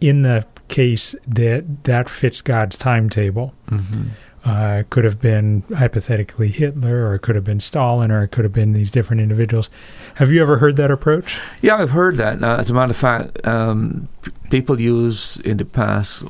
[0.00, 3.54] in the case that that fits God's timetable.
[3.68, 4.08] Mm-hmm.
[4.42, 8.28] Uh, it could have been hypothetically Hitler, or it could have been Stalin, or it
[8.28, 9.68] could have been these different individuals.
[10.14, 11.38] Have you ever heard that approach?
[11.60, 12.42] Yeah, I've heard that.
[12.42, 14.08] Uh, as a matter of fact, um,
[14.48, 16.24] people use in the past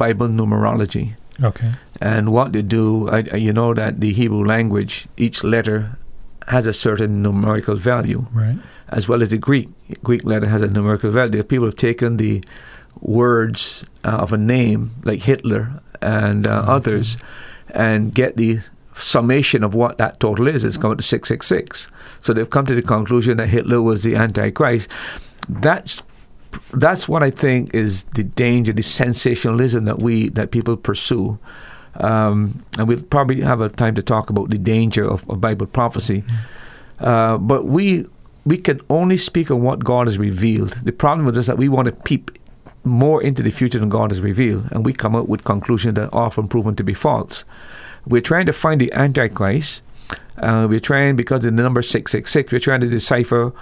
[0.00, 1.06] Bible numerology.
[1.42, 1.72] Okay.
[2.00, 5.98] And what they do, I, you know that the Hebrew language, each letter
[6.48, 8.58] has a certain numerical value, right.
[8.88, 9.68] as well as the Greek.
[10.02, 11.42] Greek letter has a numerical value.
[11.42, 12.42] People have taken the
[13.00, 16.72] words uh, of a name like Hitler and uh, okay.
[16.72, 17.16] others
[17.74, 18.60] and get the
[18.94, 20.64] summation of what that total is.
[20.64, 21.88] It's come to 666.
[22.22, 24.88] So they've come to the conclusion that Hitler was the Antichrist.
[25.48, 26.02] That's
[26.74, 31.38] that's what I think is the danger, the sensationalism that we that people pursue.
[31.94, 35.66] Um, and we'll probably have a time to talk about the danger of, of Bible
[35.66, 36.22] prophecy.
[36.22, 37.04] Mm-hmm.
[37.04, 38.06] Uh, but we
[38.44, 40.70] we can only speak on what God has revealed.
[40.82, 42.30] The problem with this is that we want to peep
[42.84, 46.12] more into the future than God has revealed, and we come up with conclusions that
[46.12, 47.44] are often proven to be false.
[48.06, 49.82] We're trying to find the Antichrist.
[50.38, 53.52] Uh, we're trying, because of the number 666, we're trying to decipher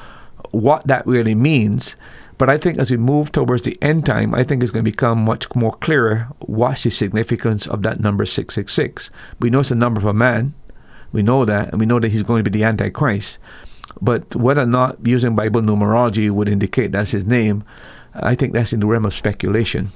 [0.52, 1.96] what that really means.
[2.38, 4.90] But I think as we move towards the end time, I think it's going to
[4.90, 9.10] become much more clearer what's the significance of that number 666.
[9.40, 10.54] We know it's the number of a man.
[11.10, 13.40] We know that, and we know that he's going to be the Antichrist.
[14.00, 17.64] But whether or not using Bible numerology would indicate that's his name,
[18.14, 19.88] I think that's in the realm of speculation.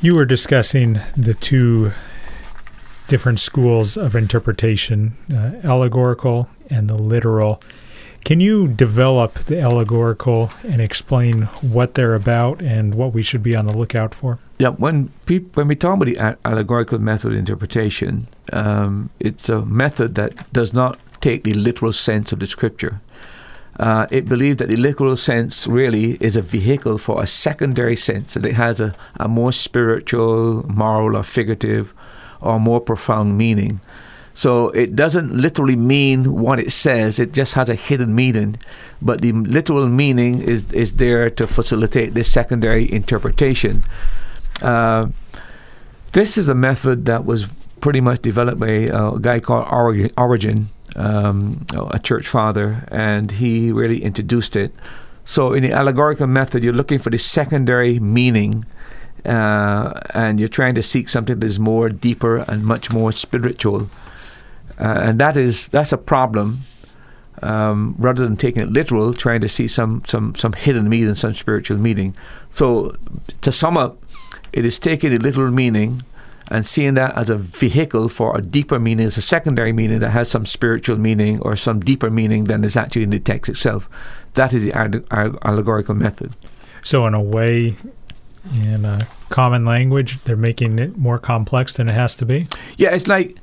[0.00, 1.92] You were discussing the two
[3.08, 7.60] different schools of interpretation uh, allegorical and the literal.
[8.24, 13.56] Can you develop the allegorical and explain what they're about and what we should be
[13.56, 14.38] on the lookout for?
[14.58, 19.64] Yeah, when peop- when we talk about the allegorical method of interpretation, um, it's a
[19.64, 23.00] method that does not take the literal sense of the scripture.
[23.78, 28.34] Uh, it believes that the literal sense really is a vehicle for a secondary sense,
[28.34, 31.94] that it has a, a more spiritual, moral, or figurative,
[32.40, 33.80] or more profound meaning.
[34.38, 38.60] So it doesn't literally mean what it says, it just has a hidden meaning.
[39.02, 43.82] But the literal meaning is, is there to facilitate this secondary interpretation.
[44.62, 45.08] Uh,
[46.12, 47.48] this is a method that was
[47.80, 49.66] pretty much developed by a guy called
[50.16, 54.72] Origen, um, a church father, and he really introduced it.
[55.24, 58.66] So, in the allegorical method, you're looking for the secondary meaning,
[59.26, 63.90] uh, and you're trying to seek something that is more deeper and much more spiritual.
[64.78, 66.60] Uh, and that is that's a problem.
[67.40, 71.34] Um, rather than taking it literal, trying to see some some some hidden meaning, some
[71.34, 72.16] spiritual meaning.
[72.50, 72.96] So,
[73.42, 74.02] to sum up,
[74.52, 76.02] it is taking the literal meaning
[76.50, 80.10] and seeing that as a vehicle for a deeper meaning, as a secondary meaning that
[80.10, 83.88] has some spiritual meaning or some deeper meaning than is actually in the text itself.
[84.34, 86.34] That is the allegorical method.
[86.82, 87.76] So, in a way,
[88.54, 92.48] in a common language, they're making it more complex than it has to be.
[92.76, 93.36] Yeah, it's like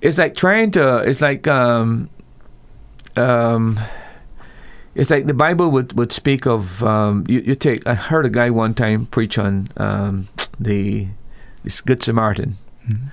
[0.00, 0.98] it's like trying to.
[0.98, 2.10] It's like um,
[3.16, 3.80] um,
[4.94, 7.86] it's like the Bible would, would speak of um, you, you take.
[7.86, 10.28] I heard a guy one time preach on um,
[10.58, 11.08] the
[11.64, 12.56] this Good Samaritan.
[12.88, 13.08] Mm-hmm.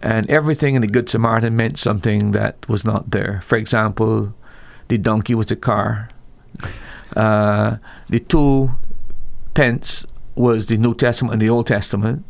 [0.00, 3.40] And everything in the Good Samaritan meant something that was not there.
[3.42, 4.32] For example,
[4.86, 6.10] the donkey was the car.
[7.16, 7.78] Uh,
[8.10, 8.70] the two
[9.54, 12.22] pence was the New Testament and the Old Testament.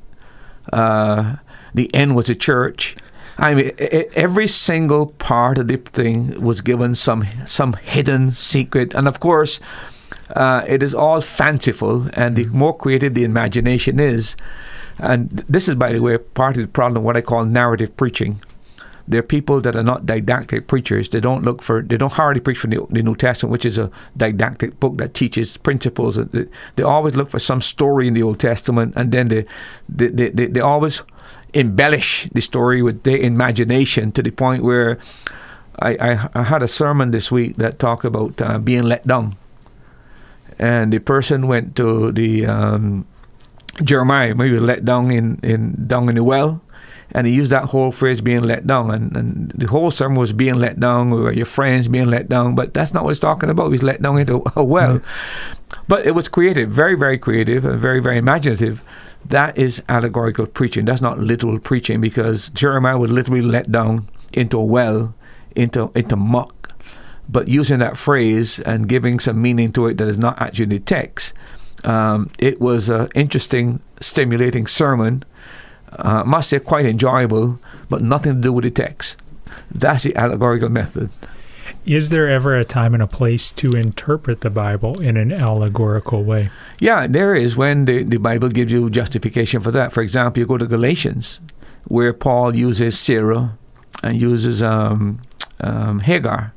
[0.72, 1.36] Uh,
[1.74, 2.96] the end was a church.
[3.39, 9.07] I mean, every single part of the thing was given some some hidden secret, and
[9.07, 9.61] of course,
[10.34, 12.09] uh, it is all fanciful.
[12.14, 14.34] And the more creative the imagination is,
[14.99, 18.43] and this is, by the way, part of the problem, what I call narrative preaching.
[19.07, 21.09] There are people that are not didactic preachers.
[21.09, 23.78] They don't look for, they don't hardly preach from the, the New Testament, which is
[23.78, 26.16] a didactic book that teaches principles.
[26.16, 26.45] They,
[26.76, 29.47] they, always look for some story in the Old Testament, and then they,
[29.89, 31.01] they, they, they, they always
[31.55, 34.99] embellish the story with their imagination to the point where
[35.78, 39.36] I, I, I had a sermon this week that talked about uh, being let down.
[40.59, 43.07] And the person went to the um,
[43.82, 46.61] Jeremiah, maybe let down in, in down in the well,
[47.12, 50.32] and he used that whole phrase being let down, and, and the whole sermon was
[50.32, 53.49] being let down, or your friends being let down, but that's not what he's talking
[53.49, 53.70] about.
[53.70, 54.99] He's let down into a well.
[54.99, 55.82] Mm-hmm.
[55.86, 58.82] But it was creative, very, very creative, and very, very imaginative.
[59.29, 60.85] That is allegorical preaching.
[60.85, 65.14] That's not literal preaching because Jeremiah was literally let down into a well,
[65.55, 66.55] into into muck.
[67.29, 70.70] But using that phrase and giving some meaning to it that is not actually in
[70.70, 71.35] the text
[71.85, 75.24] um, it was an interesting, stimulating sermon.
[75.91, 77.59] Uh, must say quite enjoyable,
[77.89, 79.16] but nothing to do with the text.
[79.70, 81.11] That's the allegorical method.
[81.85, 86.23] Is there ever a time and a place to interpret the Bible in an allegorical
[86.23, 86.51] way?
[86.79, 89.93] Yeah, there is when the, the Bible gives you justification for that.
[89.93, 91.41] For example, you go to Galatians,
[91.85, 93.59] where Paul uses Sarah
[94.03, 95.23] and uses um,
[95.61, 96.55] um, Hagar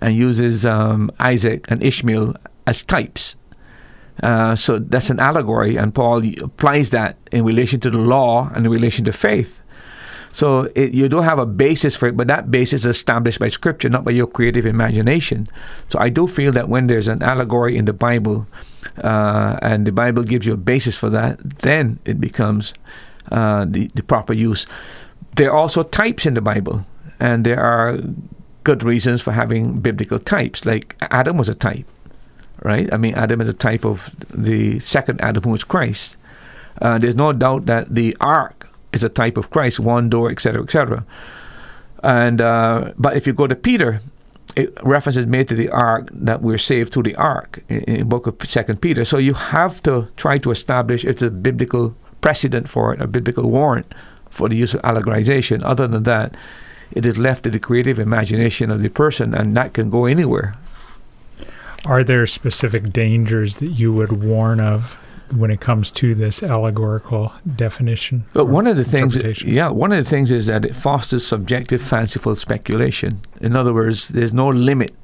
[0.00, 2.34] and uses um, Isaac and Ishmael
[2.66, 3.36] as types
[4.22, 8.66] uh, so that's an allegory, and Paul applies that in relation to the law and
[8.66, 9.61] in relation to faith.
[10.32, 13.48] So it, you don't have a basis for it, but that basis is established by
[13.48, 15.46] Scripture, not by your creative imagination.
[15.90, 18.46] So I do feel that when there's an allegory in the Bible,
[19.02, 22.72] uh, and the Bible gives you a basis for that, then it becomes
[23.30, 24.66] uh, the, the proper use.
[25.36, 26.86] There are also types in the Bible,
[27.20, 27.98] and there are
[28.64, 30.64] good reasons for having biblical types.
[30.64, 31.86] Like Adam was a type
[32.62, 32.92] right?
[32.92, 36.16] I mean, Adam is a type of the second Adam who is Christ.
[36.80, 40.62] Uh, there's no doubt that the ark is a type of Christ, one door, etc.,
[40.62, 41.04] etc.
[42.02, 44.00] And uh, but if you go to Peter,
[44.56, 48.08] it, reference is made to the ark that we're saved through the ark in, in
[48.08, 49.04] book of Second Peter.
[49.04, 53.50] So you have to try to establish it's a biblical precedent for it, a biblical
[53.50, 53.94] warrant
[54.30, 55.62] for the use of allegorization.
[55.62, 56.36] Other than that,
[56.90, 60.54] it is left to the creative imagination of the person, and that can go anywhere.
[61.84, 64.98] Are there specific dangers that you would warn of
[65.36, 68.24] when it comes to this allegorical definition?
[68.32, 71.80] But one of the things, yeah, one of the things is that it fosters subjective,
[71.80, 73.20] fanciful speculation.
[73.40, 74.94] In other words, there's no limit.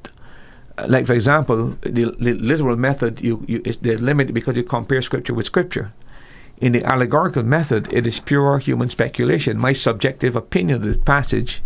[0.79, 4.65] Uh, Like, for example, the, the literal method, you, you is the limit because you
[4.65, 5.91] compare scripture with scripture.
[6.61, 11.63] In the allegorical method, it is pure human speculation, my subjective opinion of the passage.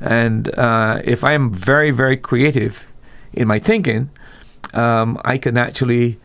[0.00, 2.86] And uh, if I am very, very creative
[3.32, 4.08] in my thinking,
[4.72, 6.18] um, I can actually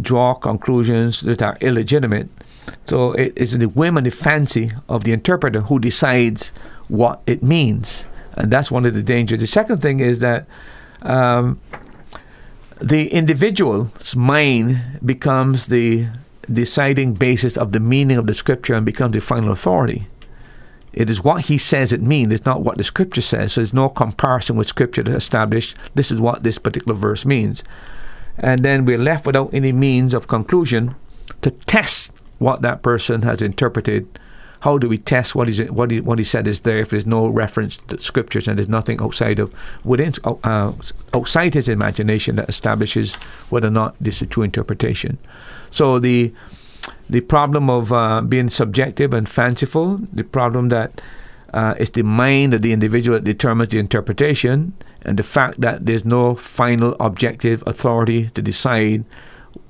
[0.00, 2.28] draw conclusions that are illegitimate.
[2.86, 6.50] So it is the whim and the fancy of the interpreter who decides
[6.88, 9.40] what it means, and that's one of the dangers.
[9.40, 10.46] The second thing is that
[11.02, 11.60] um,
[12.80, 16.06] the individual's mind becomes the
[16.52, 20.06] deciding basis of the meaning of the scripture and becomes the final authority.
[20.92, 22.32] It is what he says it means.
[22.32, 23.52] It's not what the scripture says.
[23.52, 27.62] So there's no comparison with scripture to establish this is what this particular verse means.
[28.38, 30.94] And then we're left without any means of conclusion
[31.42, 34.18] to test what that person has interpreted.
[34.60, 36.90] How do we test what, is it, what, he, what he said is there if
[36.90, 39.54] there's no reference to scriptures and there's nothing outside of
[39.84, 40.72] within uh,
[41.12, 43.14] outside his imagination that establishes
[43.50, 45.18] whether or not this is a true interpretation?
[45.70, 46.32] So the
[47.08, 51.00] the problem of uh, being subjective and fanciful, the problem that
[51.52, 54.72] uh, it's the mind of the individual that determines the interpretation,
[55.04, 59.04] and the fact that there's no final objective authority to decide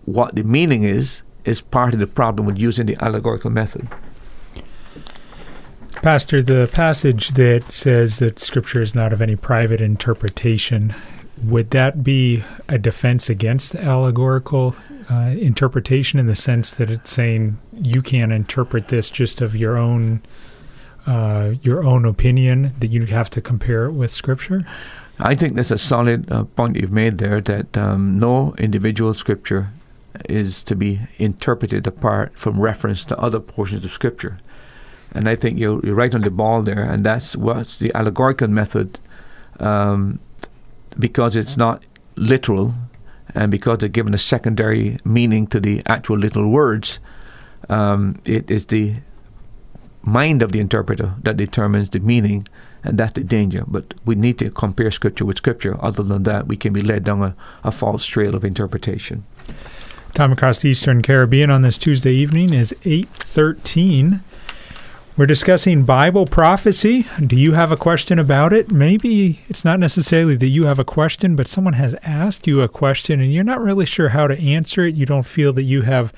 [0.04, 3.88] what the meaning is, is part of the problem with using the allegorical method.
[6.02, 10.94] Pastor, the passage that says that Scripture is not of any private interpretation,
[11.42, 14.76] would that be a defense against the allegorical
[15.10, 19.76] uh, interpretation in the sense that it's saying you can't interpret this just of your
[19.76, 20.22] own
[21.06, 24.66] uh, your own opinion that you have to compare it with Scripture?
[25.18, 29.70] I think that's a solid uh, point you've made there that um, no individual scripture
[30.28, 34.38] is to be interpreted apart from reference to other portions of scripture.
[35.12, 38.48] And I think you're, you're right on the ball there, and that's what the allegorical
[38.48, 38.98] method,
[39.60, 40.18] um,
[40.98, 41.84] because it's not
[42.16, 42.74] literal,
[43.34, 46.98] and because they're given a secondary meaning to the actual literal words,
[47.68, 48.96] um, it is the
[50.04, 52.46] mind of the interpreter that determines the meaning,
[52.82, 53.64] and that's the danger.
[53.66, 55.76] But we need to compare scripture with scripture.
[55.82, 59.24] Other than that, we can be led down a, a false trail of interpretation.
[60.12, 64.20] Time across the Eastern Caribbean on this Tuesday evening is 813.
[65.16, 67.06] We're discussing Bible prophecy.
[67.24, 68.72] Do you have a question about it?
[68.72, 72.68] Maybe it's not necessarily that you have a question, but someone has asked you a
[72.68, 74.96] question and you're not really sure how to answer it.
[74.96, 76.12] You don't feel that you have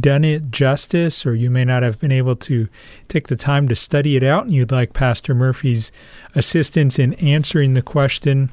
[0.00, 2.70] done it justice, or you may not have been able to
[3.06, 5.92] take the time to study it out, and you'd like Pastor Murphy's
[6.34, 8.50] assistance in answering the question.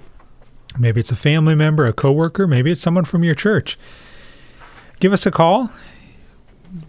[0.78, 3.78] Maybe it's a family member, a coworker, maybe it's someone from your church.
[5.00, 5.72] Give us a call.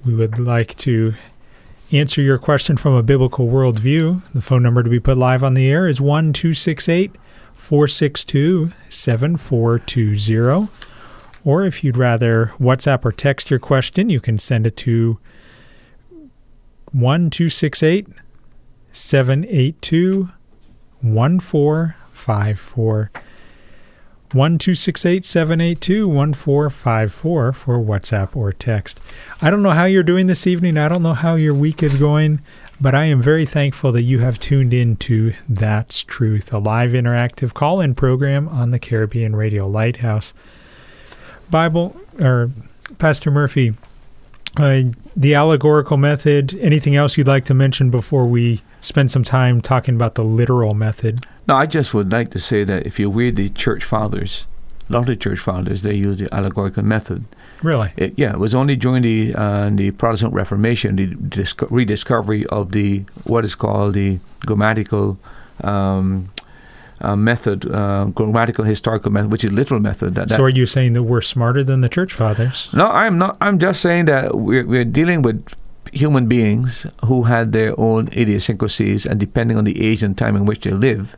[0.05, 1.15] We would like to
[1.93, 4.23] answer your question from a biblical worldview.
[4.33, 7.17] The phone number to be put live on the air is 1 268
[7.55, 10.69] 462 7420.
[11.45, 15.19] Or if you'd rather WhatsApp or text your question, you can send it to
[16.93, 18.09] 1 268
[18.93, 20.31] 782
[21.03, 23.11] 1454.
[24.37, 29.01] 1 782 1454 for WhatsApp or text.
[29.41, 30.77] I don't know how you're doing this evening.
[30.77, 32.41] I don't know how your week is going,
[32.81, 36.91] but I am very thankful that you have tuned in to That's Truth, a live
[36.91, 40.35] interactive call in program on the Caribbean Radio Lighthouse.
[41.51, 42.51] Bible, or
[42.99, 43.75] Pastor Murphy,
[44.59, 44.83] uh,
[45.17, 49.95] the allegorical method, anything else you'd like to mention before we spend some time talking
[49.95, 51.27] about the literal method?
[51.49, 54.47] No, I just would like to say that if you read the church fathers,
[54.89, 57.25] a lot of the church fathers, they use the allegorical method.
[57.63, 57.93] Really?
[57.97, 62.73] It, yeah, it was only during the uh, the Protestant Reformation, the disco- rediscovery of
[62.73, 65.19] the what is called the grammatical
[65.65, 66.31] um,
[67.01, 70.15] uh, method, uh, grammatical historical method, which is literal method.
[70.15, 72.69] That, that So are you saying that we're smarter than the church fathers?
[72.73, 73.37] no, I'm not.
[73.41, 75.45] I'm just saying that we're, we're dealing with
[75.97, 80.47] human beings who had their own idiosyncrasies, and depending on the age and time in
[80.47, 81.17] which they live,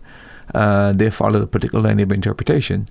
[0.55, 2.89] uh, they follow a particular line of interpretation.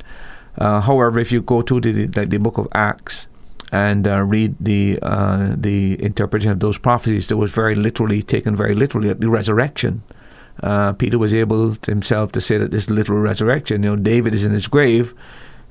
[0.57, 3.27] Uh, however, if you go to the like the book of Acts
[3.71, 8.55] and uh, read the uh, the interpretation of those prophecies, that was very literally taken
[8.55, 10.01] very literally at the resurrection.
[10.63, 14.33] Uh, Peter was able to himself to say that this literal resurrection, you know, David
[14.33, 15.13] is in his grave,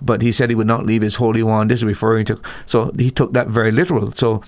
[0.01, 1.69] but he said he would not leave his holy one.
[1.69, 4.13] This is referring to, so he took that very literal.
[4.13, 4.43] So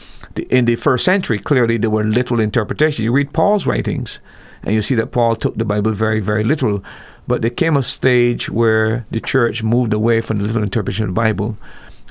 [0.50, 3.00] in the first century, clearly there were literal interpretations.
[3.00, 4.20] You read Paul's writings,
[4.62, 6.82] and you see that Paul took the Bible very, very literal.
[7.26, 11.10] But there came a stage where the church moved away from the literal interpretation of
[11.10, 11.58] the Bible,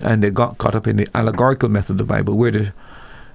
[0.02, 2.72] and they got caught up in the allegorical method of the Bible, where the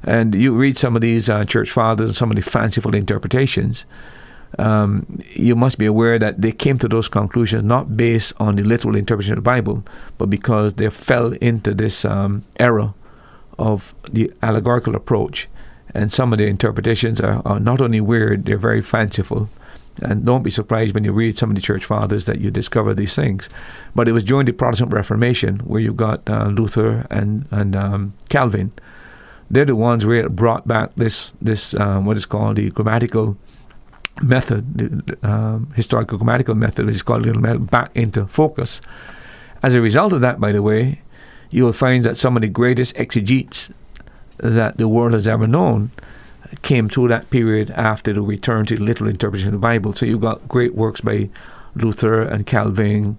[0.04, 3.84] and you read some of these uh, church fathers and some of the fanciful interpretations.
[4.58, 8.62] Um, you must be aware that they came to those conclusions not based on the
[8.62, 9.84] literal interpretation of the Bible,
[10.18, 12.92] but because they fell into this um, error
[13.58, 15.48] of the allegorical approach.
[15.94, 19.48] And some of the interpretations are, are not only weird, they're very fanciful.
[20.02, 22.94] And don't be surprised when you read some of the church fathers that you discover
[22.94, 23.48] these things.
[23.94, 28.14] But it was during the Protestant Reformation where you got uh, Luther and, and um,
[28.28, 28.72] Calvin
[29.52, 33.36] they're the ones who brought back this this um, what is called the grammatical
[34.20, 38.80] method, um, historical grammatical method, which is called method, back into focus.
[39.62, 41.00] As a result of that, by the way,
[41.50, 43.70] you will find that some of the greatest exegetes
[44.38, 45.90] that the world has ever known
[46.62, 49.92] came through that period after the return to the literal interpretation of the Bible.
[49.92, 51.30] So you've got great works by
[51.74, 53.16] Luther and Calvin.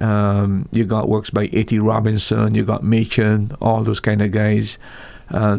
[0.00, 1.78] Um, you got works by A.T.
[1.78, 2.54] Robertson.
[2.54, 3.52] You got Machen.
[3.60, 4.78] All those kind of guys
[5.30, 5.58] uh,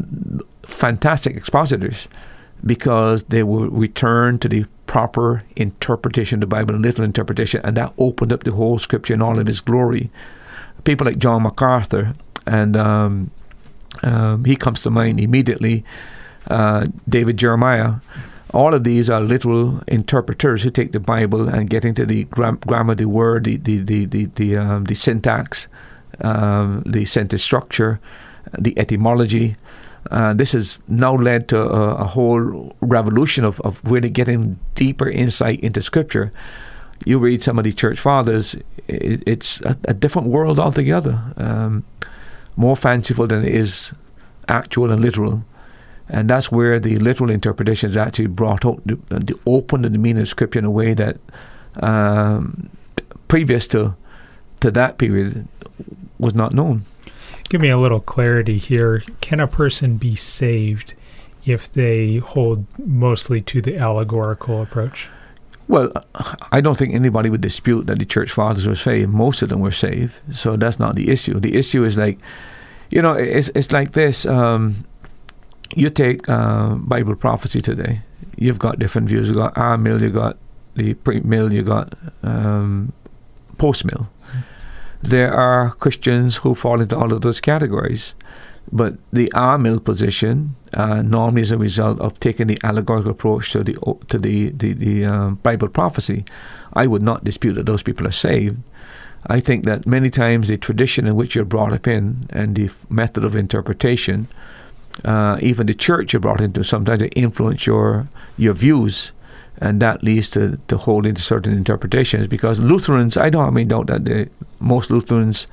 [0.63, 2.07] fantastic expositors
[2.65, 7.93] because they will return to the proper interpretation of the Bible, literal interpretation, and that
[7.97, 10.09] opened up the whole scripture in all of its glory.
[10.83, 12.13] People like John MacArthur,
[12.45, 13.31] and um,
[14.03, 15.83] um, he comes to mind immediately.
[16.47, 17.95] Uh, David Jeremiah,
[18.53, 22.59] all of these are literal interpreters who take the Bible and get into the gram-
[22.67, 25.67] grammar, the word, the the the the, the, um, the syntax,
[26.21, 27.99] um, the sentence structure,
[28.57, 29.55] the etymology.
[30.13, 35.09] Uh, this has now led to a, a, whole revolution of, of really getting deeper
[35.09, 36.31] insight into Scripture.
[37.03, 38.53] You read some of the church fathers,
[38.87, 41.83] it, it's a, a, different world altogether, um,
[42.55, 43.91] more fanciful than it is
[44.47, 45.43] actual and literal.
[46.07, 49.99] And that's where the literal interpretation is actually brought out, the, the open and the
[49.99, 51.17] meaning of Scripture in a way that
[51.77, 52.69] um,
[53.27, 53.95] previous to
[54.59, 55.47] to that period
[56.19, 56.83] was not known.
[57.49, 59.03] Give me a little clarity here.
[59.21, 60.95] Can a person be saved
[61.45, 65.09] if they hold mostly to the allegorical approach?
[65.67, 65.91] Well,
[66.51, 69.11] I don't think anybody would dispute that the church fathers were saved.
[69.11, 71.39] Most of them were saved, so that's not the issue.
[71.39, 72.19] The issue is like,
[72.89, 74.25] you know, it's it's like this.
[74.25, 74.85] Um,
[75.75, 78.01] you take uh, Bible prophecy today.
[78.35, 79.29] You've got different views.
[79.29, 80.37] You got amill, you got
[80.75, 82.91] the pre-mill, you got um,
[83.57, 84.09] post-mill
[85.03, 88.15] there are Christians who fall into all of those categories.
[88.71, 93.63] But the amill position uh, normally is a result of taking the allegorical approach to
[93.63, 93.77] the
[94.07, 96.23] to the the, the um, Bible prophecy.
[96.73, 98.57] I would not dispute that those people are saved.
[99.27, 102.65] I think that many times the tradition in which you're brought up in and the
[102.65, 104.27] f- method of interpretation,
[105.05, 109.11] uh, even the church you're brought into, sometimes they influence your your views
[109.57, 113.65] and that leads to, to holding to certain interpretations because Lutherans, I don't have any
[113.65, 114.29] doubt that
[114.59, 115.47] most Lutherans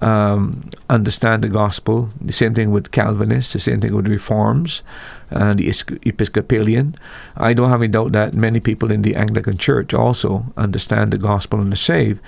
[0.00, 2.10] um, understand the gospel.
[2.20, 4.82] The same thing with Calvinists, the same thing with Reforms,
[5.30, 5.72] and the
[6.02, 6.96] Episcopalian.
[7.36, 11.18] I don't have any doubt that many people in the Anglican Church also understand the
[11.18, 12.20] gospel and are saved.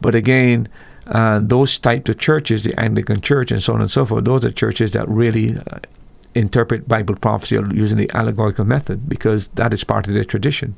[0.00, 0.68] But again,
[1.06, 4.44] uh, those types of churches, the Anglican Church and so on and so forth, those
[4.44, 5.78] are churches that really uh,
[6.34, 10.74] interpret Bible prophecy using the allegorical method because that is part of their tradition.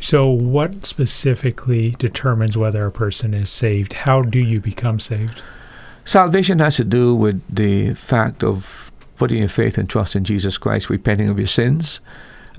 [0.00, 3.92] So, what specifically determines whether a person is saved?
[3.92, 5.42] How do you become saved?
[6.04, 10.58] Salvation has to do with the fact of putting your faith and trust in Jesus
[10.58, 12.00] Christ, repenting of your sins.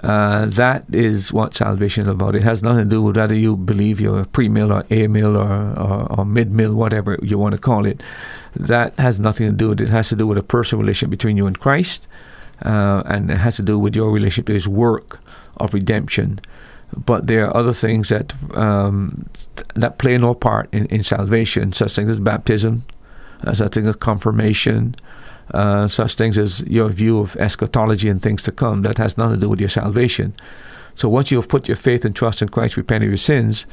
[0.01, 2.35] Uh, that is what salvation is about.
[2.35, 5.79] It has nothing to do with whether you believe you're a pre-mill or a-mill or,
[5.79, 8.01] or, or mid-mill, whatever you want to call it
[8.55, 9.85] that has nothing to do with it.
[9.85, 12.07] It has to do with a personal relationship between you and Christ,
[12.63, 15.19] uh, and it has to do with your relationship to His work
[15.57, 16.39] of redemption.
[16.95, 19.27] But there are other things that um,
[19.73, 22.85] that play no part in, in salvation, such things as baptism,
[23.53, 24.95] such things as confirmation,
[25.53, 28.81] uh, such things as your view of eschatology and things to come.
[28.81, 30.33] That has nothing to do with your salvation.
[30.95, 33.65] So once you have put your faith and trust in Christ, repent of your sins,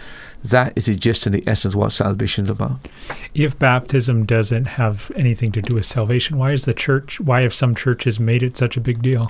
[0.42, 2.88] that is the gist and the essence what salvation is about.
[3.34, 7.52] If baptism doesn't have anything to do with salvation, why is the church, why have
[7.52, 9.28] some churches made it such a big deal?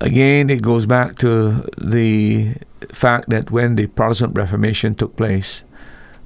[0.00, 2.54] Again, it goes back to the
[2.92, 5.64] fact that when the Protestant Reformation took place,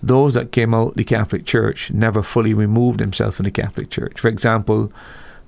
[0.02, 4.20] those that came out the Catholic Church never fully removed themselves from the Catholic Church.
[4.20, 4.92] For example,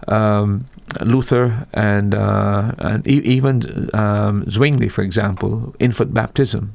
[0.06, 0.66] um,
[1.00, 6.74] Luther and uh, and e- even um, Zwingli, for example, infant baptism.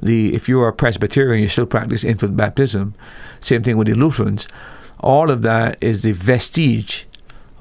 [0.00, 2.94] The if you are a Presbyterian, you still practice infant baptism.
[3.40, 4.46] Same thing with the Lutherans.
[5.00, 7.06] All of that is the vestige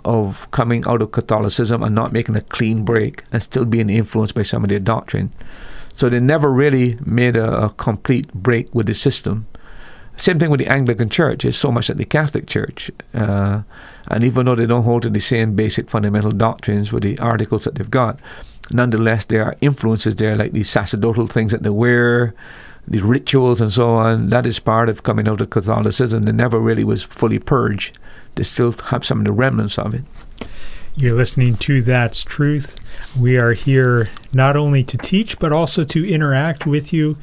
[0.05, 4.35] of coming out of Catholicism and not making a clean break and still being influenced
[4.35, 5.31] by some of their doctrine.
[5.95, 9.47] So they never really made a, a complete break with the system.
[10.17, 11.45] Same thing with the Anglican Church.
[11.45, 12.91] It's so much like the Catholic Church.
[13.13, 13.61] Uh,
[14.09, 17.63] and even though they don't hold to the same basic fundamental doctrines with the articles
[17.65, 18.19] that they've got,
[18.71, 22.33] nonetheless, there are influences there, like the sacerdotal things that they wear,
[22.87, 24.29] the rituals, and so on.
[24.29, 26.23] That is part of coming out of Catholicism.
[26.23, 27.97] They never really was fully purged.
[28.35, 30.03] They still have some of the remnants of it.
[30.95, 32.75] You're listening to That's Truth.
[33.15, 37.17] We are here not only to teach, but also to interact with you.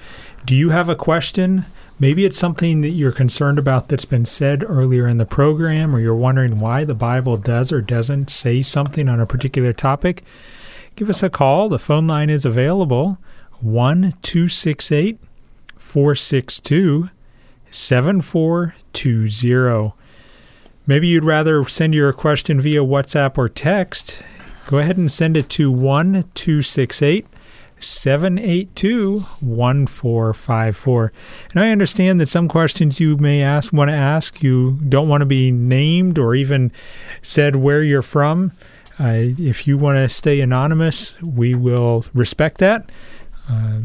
[0.45, 1.67] Do you have a question?
[1.99, 6.01] Maybe it's something that you're concerned about that's been said earlier in the program, or
[6.01, 10.25] you're wondering why the Bible does or doesn't say something on a particular topic.
[10.97, 11.69] Give us a call.
[11.69, 13.19] The phone line is available
[13.61, 15.21] 1 268
[15.77, 17.11] 462
[17.71, 19.93] 7420.
[20.87, 24.23] Maybe you'd rather send your question via WhatsApp or text.
[24.67, 27.27] Go ahead and send it to 1 268
[27.87, 31.13] 782 1454.
[31.53, 35.23] And I understand that some questions you may ask want to ask, you don't want
[35.23, 36.73] to be named or even
[37.23, 38.53] said where you're from.
[38.99, 42.91] Uh, if you want to stay anonymous, we will respect that.
[43.49, 43.81] Uh,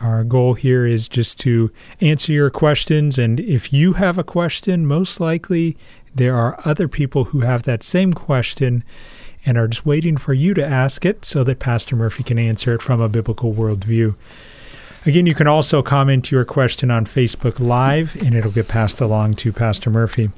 [0.00, 3.18] our goal here is just to answer your questions.
[3.18, 5.76] And if you have a question, most likely
[6.14, 8.84] there are other people who have that same question
[9.44, 12.74] and are just waiting for you to ask it so that Pastor Murphy can answer
[12.74, 14.14] it from a biblical worldview.
[15.06, 19.34] Again, you can also comment your question on Facebook Live and it'll get passed along
[19.34, 20.30] to Pastor Murphy.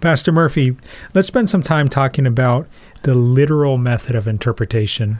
[0.00, 0.76] Pastor Murphy,
[1.14, 2.68] let's spend some time talking about
[3.02, 5.18] the literal method of interpretation.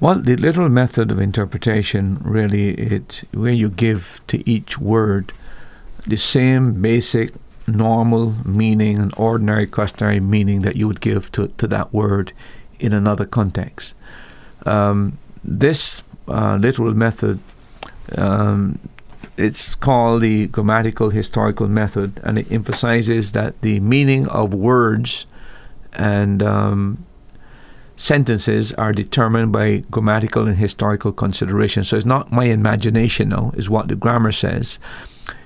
[0.00, 5.32] Well, the literal method of interpretation really it's where you give to each word
[6.06, 7.32] the same basic
[7.66, 12.32] normal meaning and ordinary customary meaning that you would give to, to that word
[12.80, 13.94] in another context.
[14.66, 17.38] Um, this uh, literal method,
[18.16, 18.78] um,
[19.36, 25.26] it's called the grammatical historical method, and it emphasizes that the meaning of words
[25.92, 27.04] and um,
[27.96, 31.88] sentences are determined by grammatical and historical considerations.
[31.88, 34.78] So it's not my imagination though, is what the grammar says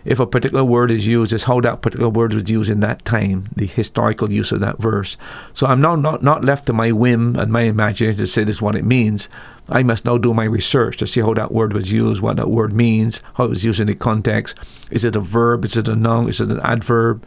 [0.04, 3.04] if a particular word is used, it's how that particular word was used in that
[3.04, 5.16] time, the historical use of that verse.
[5.52, 8.56] So I'm now not, not left to my whim and my imagination to say this
[8.56, 9.28] is what it means.
[9.68, 12.50] I must now do my research to see how that word was used, what that
[12.50, 14.54] word means, how it was used in the context.
[14.90, 15.64] Is it a verb?
[15.64, 16.28] Is it a noun?
[16.28, 17.26] Is it an adverb?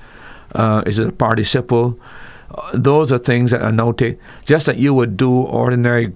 [0.55, 1.99] Uh, is it a participle?
[2.55, 6.14] Uh, those are things that are noted, just that you would do ordinary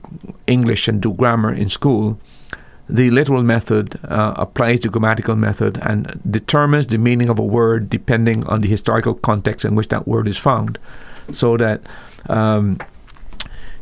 [0.48, 2.18] English and do grammar in school
[2.94, 7.90] the literal method uh, applies the grammatical method and determines the meaning of a word
[7.90, 10.78] depending on the historical context in which that word is found.
[11.32, 11.82] So that
[12.30, 12.78] um,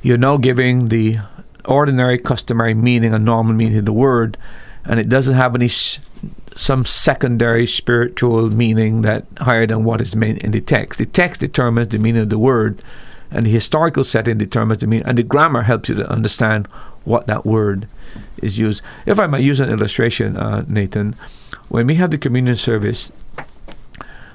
[0.01, 1.17] you're now giving the
[1.65, 4.37] ordinary, customary meaning, a normal meaning of the word,
[4.85, 5.99] and it doesn't have any s-
[6.55, 10.99] some secondary spiritual meaning that higher than what is meant in the text.
[10.99, 12.81] The text determines the meaning of the word,
[13.29, 16.69] and the historical setting determines the meaning, and the grammar helps you to understand
[17.03, 17.87] what that word
[18.41, 18.81] is used.
[19.05, 21.15] If I might use an illustration, uh, Nathan,
[21.69, 23.11] when we have the communion service,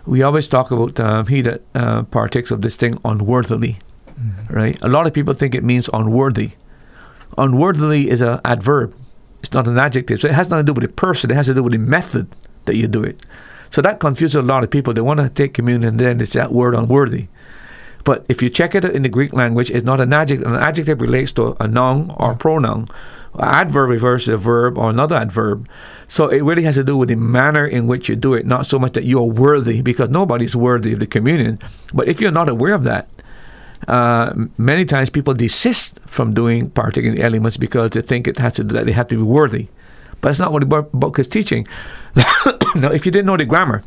[0.05, 4.55] we always talk about uh, he that uh, partakes of this thing unworthily, mm-hmm.
[4.55, 4.79] right?
[4.83, 6.53] A lot of people think it means unworthy.
[7.37, 8.95] Unworthily is an adverb;
[9.43, 11.31] it's not an adjective, so it has nothing to do with the person.
[11.31, 12.29] It has to do with the method
[12.65, 13.21] that you do it.
[13.71, 14.95] So that confuses a lot of people.
[14.95, 17.27] They want to take communion, and then it's that word unworthy.
[18.07, 20.47] But if you check it in the Greek language, it's not an adjective.
[20.47, 22.87] An adjective relates to a noun or a pronoun.
[23.35, 25.69] An adverb refers to a verb or another adverb.
[26.07, 28.67] So it really has to do with the manner in which you do it, not
[28.67, 31.59] so much that you're worthy, because nobody's worthy of the communion.
[31.93, 33.09] But if you're not aware of that,
[33.89, 38.53] uh, many times people desist from doing partaking the elements because they think it has
[38.55, 39.67] to that they have to be worthy.
[40.21, 41.67] But that's not what the book is teaching.
[42.77, 43.83] now, if you didn't know the grammar,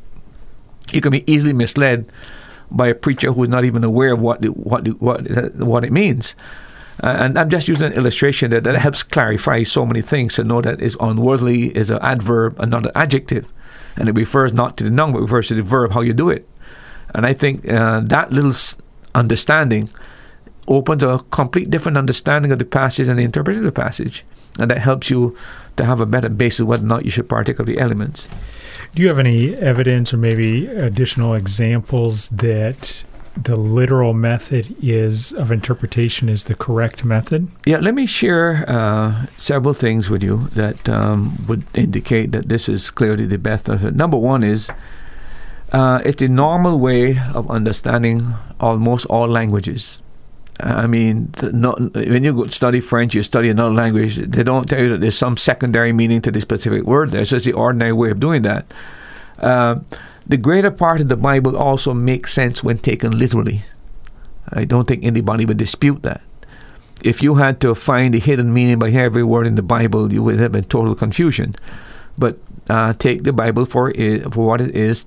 [0.92, 2.12] you can be easily misled
[2.72, 6.36] by a preacher who is not even aware of what what what what it means.
[7.02, 10.44] Uh, and I'm just using an illustration that, that helps clarify so many things to
[10.44, 13.48] know that is unworthy is an adverb and not an adjective,
[13.96, 16.30] and it refers not to the noun but refers to the verb how you do
[16.30, 16.48] it.
[17.16, 18.54] And I think uh, that little
[19.16, 19.90] understanding
[20.68, 24.26] opens a complete different understanding of the passage and the interpretation of the passage,
[24.60, 25.36] and that helps you
[25.78, 28.28] to have a better basis whether or not you should partake of the elements.
[28.96, 33.04] Do you have any evidence or maybe additional examples that
[33.36, 37.48] the literal method is of interpretation is the correct method?
[37.66, 42.68] Yeah, let me share uh, several things with you that um, would indicate that this
[42.68, 43.96] is clearly the best method.
[43.96, 44.70] Number one is
[45.72, 50.02] uh, it's the normal way of understanding almost all languages.
[50.62, 54.82] I mean, not, when you go study French, you study another language, they don't tell
[54.82, 57.24] you that there's some secondary meaning to the specific word there.
[57.26, 58.66] So it's the ordinary way of doing that.
[59.38, 59.80] Uh,
[60.28, 63.62] the greater part of the Bible also makes sense when taken literally.
[64.50, 66.22] I don't think anybody would dispute that.
[67.02, 70.22] If you had to find the hidden meaning by every word in the Bible, you
[70.24, 71.56] would have been total confusion.
[72.18, 72.38] But
[72.70, 75.06] uh, take the Bible for it, for what it is.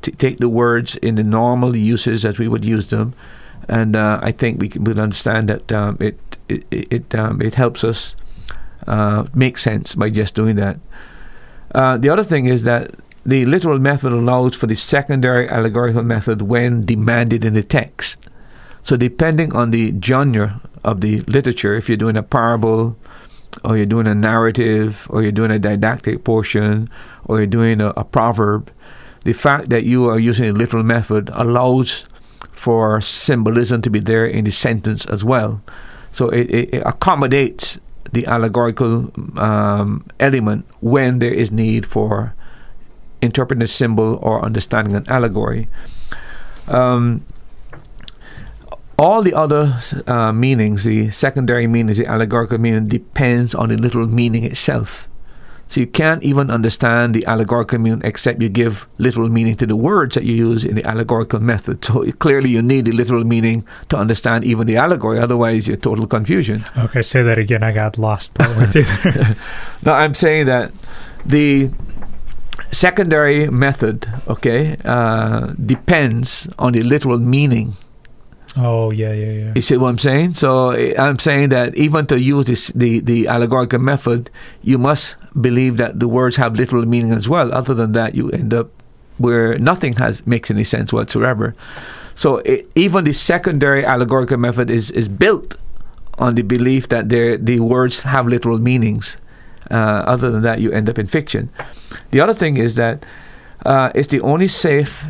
[0.00, 3.12] T- take the words in the normal uses as we would use them,
[3.68, 7.84] and uh, I think we would understand that um, it it it, um, it helps
[7.84, 8.14] us
[8.86, 10.78] uh, make sense by just doing that.
[11.74, 12.92] Uh, the other thing is that
[13.24, 18.18] the literal method allows for the secondary allegorical method when demanded in the text.
[18.82, 22.96] So, depending on the genre of the literature, if you're doing a parable,
[23.64, 26.88] or you're doing a narrative, or you're doing a didactic portion,
[27.24, 28.70] or you're doing a, a proverb,
[29.24, 32.04] the fact that you are using a literal method allows
[32.56, 35.62] for symbolism to be there in the sentence as well.
[36.12, 37.78] So it, it accommodates
[38.12, 42.34] the allegorical um, element when there is need for
[43.20, 45.68] interpreting a symbol or understanding an allegory.
[46.68, 47.24] Um,
[48.98, 54.06] all the other uh, meanings, the secondary meanings, the allegorical meaning, depends on the literal
[54.06, 55.08] meaning itself.
[55.68, 59.76] So you can't even understand the allegorical meaning except you give literal meaning to the
[59.76, 61.84] words that you use in the allegorical method.
[61.84, 66.06] So clearly you need the literal meaning to understand even the allegory, otherwise you're total
[66.06, 66.64] confusion.
[66.76, 67.62] Okay, say that again.
[67.62, 68.74] I got lost part with
[69.84, 70.72] no, I'm saying that
[71.24, 71.70] the
[72.70, 77.74] secondary method, okay, uh, depends on the literal meaning.
[78.56, 79.52] Oh yeah, yeah, yeah.
[79.54, 80.34] You see what I'm saying?
[80.34, 84.30] So I'm saying that even to use this, the the allegorical method,
[84.62, 87.52] you must believe that the words have literal meaning as well.
[87.52, 88.70] Other than that, you end up
[89.18, 91.54] where nothing has makes any sense whatsoever.
[92.14, 95.56] So it, even the secondary allegorical method is is built
[96.18, 99.18] on the belief that the words have literal meanings.
[99.70, 101.50] Uh, other than that, you end up in fiction.
[102.12, 103.04] The other thing is that
[103.66, 105.04] uh, it's the only safe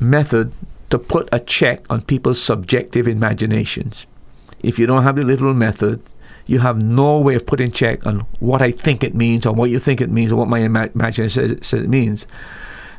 [0.00, 0.50] method
[0.92, 4.04] to put a check on people's subjective imaginations.
[4.62, 6.02] If you don't have the literal method,
[6.46, 9.70] you have no way of putting check on what I think it means or what
[9.70, 12.26] you think it means or what my ima- imagination says, says, it means.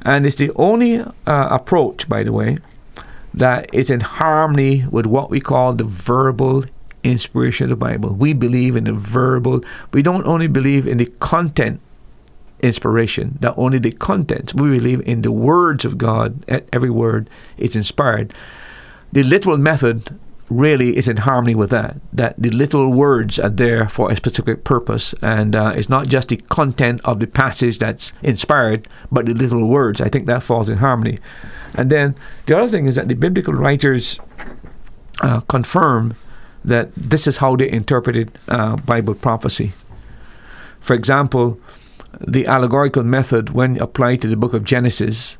[0.01, 2.57] And it's the only uh, approach, by the way,
[3.31, 6.65] that is in harmony with what we call the verbal
[7.03, 8.15] inspiration of the Bible.
[8.15, 9.63] We believe in the verbal.
[9.91, 11.79] We don't only believe in the content
[12.63, 14.53] inspiration, not only the contents.
[14.53, 16.43] We believe in the words of God.
[16.71, 18.33] Every word is inspired.
[19.11, 20.17] The literal method
[20.49, 21.97] really is in harmony with that.
[22.11, 26.29] That the literal words are there for a specific purpose, and uh, it's not just
[26.29, 30.01] the content of the passage that's inspired, but the literal words.
[30.01, 31.19] I think that falls in harmony.
[31.75, 34.19] And then the other thing is that the biblical writers
[35.21, 36.15] uh, confirm
[36.65, 39.73] that this is how they interpreted uh, Bible prophecy.
[40.79, 41.59] For example,
[42.19, 45.37] the allegorical method, when applied to the book of Genesis,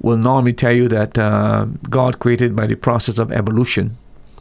[0.00, 3.96] will normally tell you that uh, God created by the process of evolution,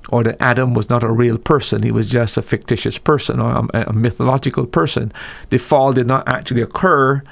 [0.09, 3.67] or that Adam was not a real person, he was just a fictitious person or
[3.73, 5.11] a, a mythological person.
[5.49, 7.23] The fall did not actually occur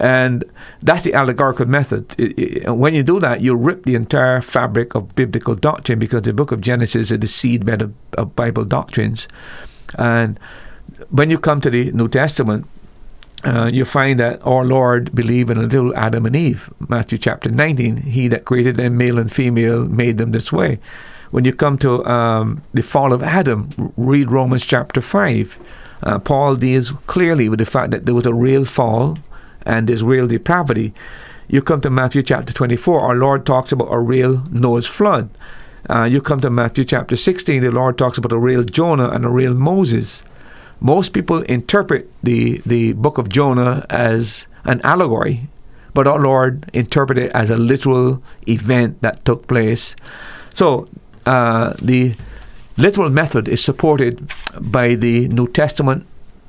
[0.00, 0.44] and
[0.80, 2.14] that's the allegorical method.
[2.18, 6.22] It, it, when you do that, you rip the entire fabric of biblical doctrine because
[6.22, 9.28] the book of Genesis is the seedbed of, of Bible doctrines.
[9.98, 10.38] And
[11.10, 12.66] when you come to the New Testament,
[13.44, 16.72] uh, you find that our Lord believed in a little Adam and Eve.
[16.88, 20.78] Matthew chapter 19, He that created them, male and female, made them this way.
[21.30, 25.58] When you come to um, the fall of Adam, read Romans chapter 5.
[26.02, 29.18] Uh, Paul deals clearly with the fact that there was a real fall
[29.62, 30.94] and there's real depravity.
[31.48, 35.30] You come to Matthew chapter 24, our Lord talks about a real Noah's flood.
[35.88, 39.24] Uh, you come to Matthew chapter 16, the Lord talks about a real Jonah and
[39.24, 40.22] a real Moses.
[40.80, 45.48] Most people interpret the, the book of Jonah as an allegory,
[45.94, 49.96] but our Lord interpreted it as a literal event that took place.
[50.54, 50.88] So
[51.26, 52.14] uh, the
[52.76, 56.06] literal method is supported by the New Testament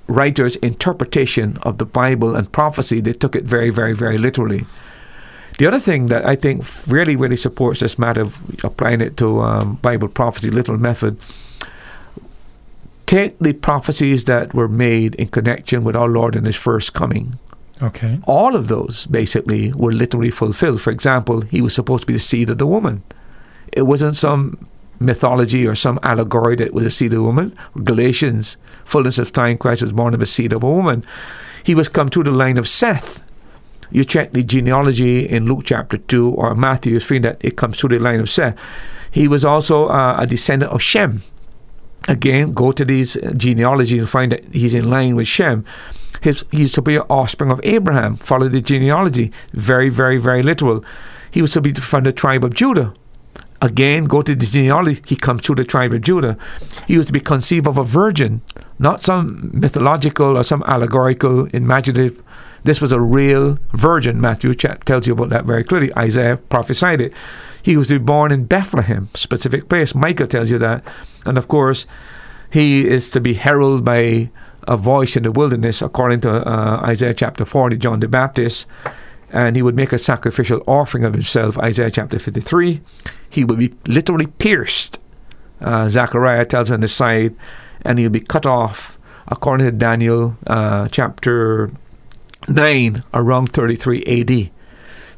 [0.09, 4.65] writer's interpretation of the Bible and prophecy, they took it very, very, very literally.
[5.59, 9.41] The other thing that I think really, really supports this matter of applying it to
[9.41, 11.19] um, Bible prophecy, literal method,
[13.09, 17.39] take the prophecies that were made in connection with our Lord and His first coming.
[17.81, 18.19] Okay.
[18.25, 20.79] All of those basically were literally fulfilled.
[20.79, 23.01] For example, He was supposed to be the seed of the woman.
[23.73, 24.67] It wasn't some
[24.99, 27.57] mythology or some allegory that was a seed of a woman.
[27.83, 31.03] Galatians, fullness of time, Christ was born of a seed of a woman.
[31.63, 33.23] He was come through the line of Seth.
[33.89, 37.79] You check the genealogy in Luke chapter 2 or Matthew, you find that it comes
[37.79, 38.55] through the line of Seth.
[39.09, 41.23] He was also uh, a descendant of Shem.
[42.09, 45.63] Again, go to these genealogy and find that he's in line with Shem.
[46.21, 48.15] His, he's to be an offspring of Abraham.
[48.15, 49.31] Follow the genealogy.
[49.53, 50.83] Very, very, very literal.
[51.29, 52.95] He was to be from the tribe of Judah.
[53.61, 55.03] Again, go to the genealogy.
[55.05, 56.35] He comes through the tribe of Judah.
[56.87, 58.41] He was to be conceived of a virgin,
[58.79, 62.23] not some mythological or some allegorical, imaginative.
[62.63, 64.19] This was a real virgin.
[64.19, 65.95] Matthew tells you about that very clearly.
[65.95, 67.13] Isaiah prophesied it.
[67.61, 69.93] He was to be born in Bethlehem, specific place.
[69.93, 70.83] Micah tells you that.
[71.25, 71.85] And of course,
[72.49, 74.29] he is to be heralded by
[74.67, 78.65] a voice in the wilderness, according to uh, Isaiah chapter 40, John the Baptist.
[79.31, 82.81] And he would make a sacrificial offering of himself, Isaiah chapter 53.
[83.29, 84.99] He would be literally pierced,
[85.61, 87.35] uh, Zechariah tells on the side,
[87.83, 88.97] and he'll be cut off,
[89.27, 91.71] according to Daniel uh, chapter
[92.47, 94.49] 9, around 33 AD.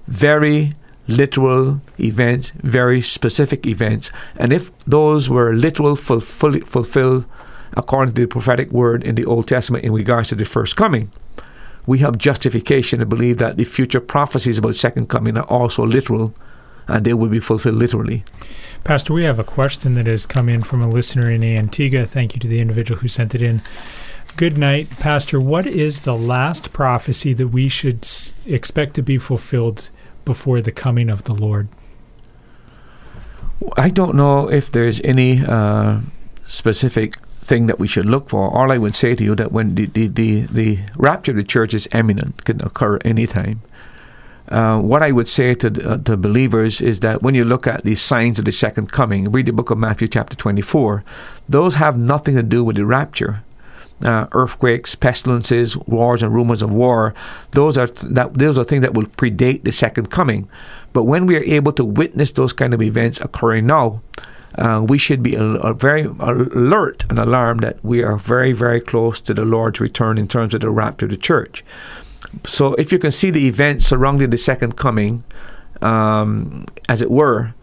[0.08, 0.74] Very
[1.08, 4.12] literal events, very specific events.
[4.38, 7.26] And if those were literal, fulfill, fulfilled
[7.74, 11.12] according to the prophetic word in the Old Testament in regards to the first coming,
[11.86, 16.34] we have justification to believe that the future prophecies about second coming are also literal
[16.88, 18.24] and they will be fulfilled literally.
[18.84, 22.06] Pastor, we have a question that has come in from a listener in Antigua.
[22.06, 23.62] Thank you to the individual who sent it in.
[24.38, 25.39] Good night, Pastor.
[25.39, 28.08] What is the last prophecy that we should
[28.45, 29.89] expect to be fulfilled
[30.26, 31.67] before the coming of the Lord?
[33.78, 35.99] I don't know if there's any uh,
[36.45, 38.49] specific thing that we should look for.
[38.49, 41.43] All I would say to you that when the, the, the, the rapture of the
[41.43, 43.61] church is imminent, can occur anytime.
[44.47, 47.86] Uh, what I would say to uh, to believers is that when you look at
[47.86, 51.05] the signs of the second coming, read the book of Matthew chapter 24.
[51.47, 53.43] Those have nothing to do with the rapture.
[54.04, 57.14] Uh, earthquakes, pestilences, wars, and rumors of war.
[57.52, 60.49] Those are th- that those are things that will predate the second coming.
[60.91, 64.02] But when we are able to witness those kind of events occurring now,
[64.58, 68.82] uh, we should be a, a very alert and alarmed that we are very, very
[68.82, 71.64] close to the Lord's return in terms of the rapture of the church.
[72.45, 75.24] So, if you can see the events surrounding the second coming,
[75.82, 77.54] um, as it were,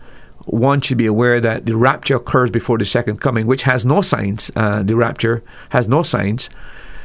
[0.48, 4.00] one should be aware that the rapture occurs before the second coming, which has no
[4.00, 4.50] signs.
[4.56, 6.48] Uh, the rapture has no signs,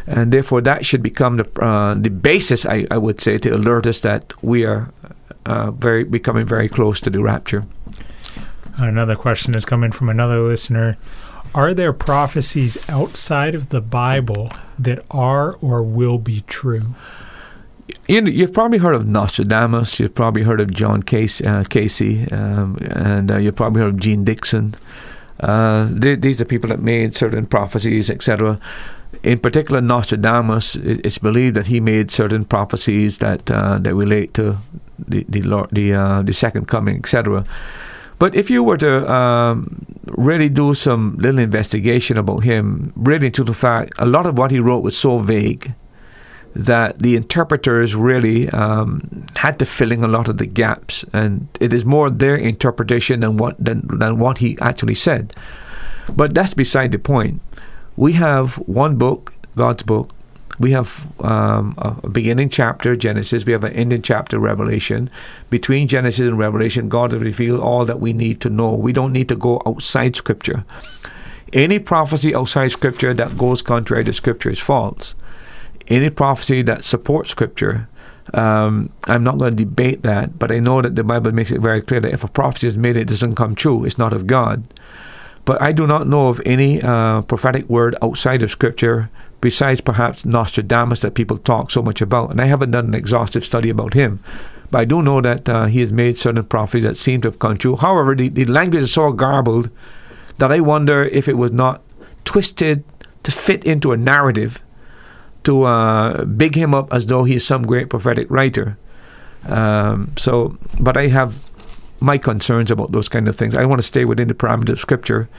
[0.08, 3.88] and therefore that should become the uh, the basis, I, I, would say, to alert
[3.88, 4.91] us that we are
[5.46, 7.66] uh, very becoming very close to the rapture.
[8.78, 10.96] Another question is coming from another listener.
[11.54, 16.96] Are there prophecies outside of the Bible that are or will be true?
[18.08, 20.00] You have probably heard of Nostradamus.
[20.00, 24.00] You've probably heard of John Case, uh, Cayce, um, and uh, you've probably heard of
[24.00, 24.76] Jeane Dixon.
[25.40, 28.60] Uh, they, these are people that made certain prophecies, etc.
[29.24, 34.58] In particular, Nostradamus, it's believed that he made certain prophecies that uh, that relate to
[35.00, 37.46] the the Lord, the, uh, the second coming, etc.
[38.20, 43.44] But if you were to um, really do some little investigation about him, really to
[43.44, 45.74] the fact, a lot of what he wrote was so vague
[46.56, 51.47] that the interpreters really um, had to fill in a lot of the gaps, and
[51.60, 55.36] it is more their interpretation than what than, than what he actually said.
[56.16, 57.41] But that's beside the point.
[57.95, 60.12] We have one book, God's book.
[60.60, 63.43] We have um, a beginning chapter, Genesis.
[63.45, 65.10] We have an ending chapter, Revelation.
[65.49, 68.76] Between Genesis and Revelation, God has revealed all that we need to know.
[68.76, 70.64] We don't need to go outside Scripture.
[71.51, 75.16] Any prophecy outside Scripture that goes contrary to Scripture is false
[75.88, 77.88] any prophecy that supports Scripture,
[78.34, 81.62] um, I'm not going to debate that, but I know that the Bible makes it
[81.62, 83.84] very clear that if a prophecy is made, it doesn't come true.
[83.84, 84.64] It's not of God.
[85.46, 89.10] But I do not know of any uh, prophetic word outside of Scripture,
[89.42, 92.32] besides perhaps Nostradamus, that people talk so much about.
[92.32, 94.24] And I haven't done an exhaustive study about him.
[94.72, 97.40] But I do know that uh, he has made certain prophecies that seem to have
[97.40, 97.76] come true.
[97.76, 99.70] However, the, the language is so garbled
[100.38, 101.82] that I wonder if it was not
[102.24, 102.86] twisted
[103.24, 104.64] to fit into a narrative
[105.44, 108.78] to uh, big him up as though he's some great prophetic writer.
[109.48, 111.50] Um, so, but I have
[112.00, 113.56] my concerns about those kind of things.
[113.56, 115.30] I want to stay within the parameters of Scripture,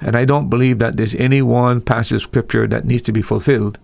[0.00, 3.22] and I don't believe that there's any one passage of Scripture that needs to be
[3.22, 3.78] fulfilled.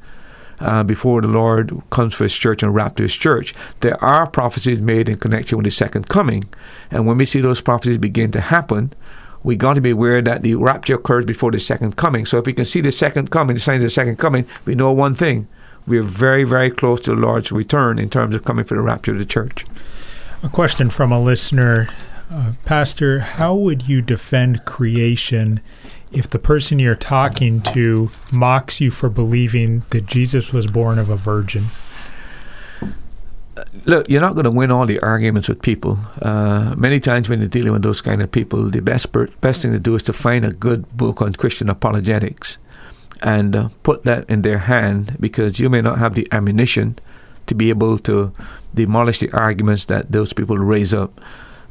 [0.58, 3.54] Uh, before the Lord comes for His church and raptures His church.
[3.80, 6.44] There are prophecies made in connection with His second coming,
[6.90, 8.94] and when we see those prophecies begin to happen,
[9.42, 12.24] we got to be aware that the rapture occurs before the second coming.
[12.24, 14.74] So if we can see the second coming, the signs of the second coming, we
[14.74, 15.46] know one thing:
[15.86, 18.80] we are very, very close to the Lord's return in terms of coming for the
[18.80, 19.64] rapture of the church.
[20.42, 21.88] A question from a listener
[22.28, 25.60] Uh, Pastor, how would you defend creation
[26.10, 31.08] if the person you're talking to mocks you for believing that Jesus was born of
[31.08, 31.66] a virgin?
[33.84, 35.98] Look, you're not going to win all the arguments with people.
[36.20, 39.62] Uh, many times when you're dealing with those kind of people, the best per- best
[39.62, 42.58] thing to do is to find a good book on Christian apologetics
[43.22, 46.98] and uh, put that in their hand because you may not have the ammunition
[47.46, 48.32] to be able to
[48.74, 51.20] demolish the arguments that those people raise up.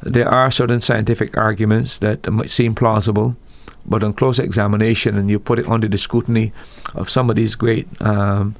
[0.02, 3.36] There are certain scientific arguments that might seem plausible,
[3.84, 6.52] but on close examination, and you put it under the scrutiny
[6.94, 8.56] of some of these great um,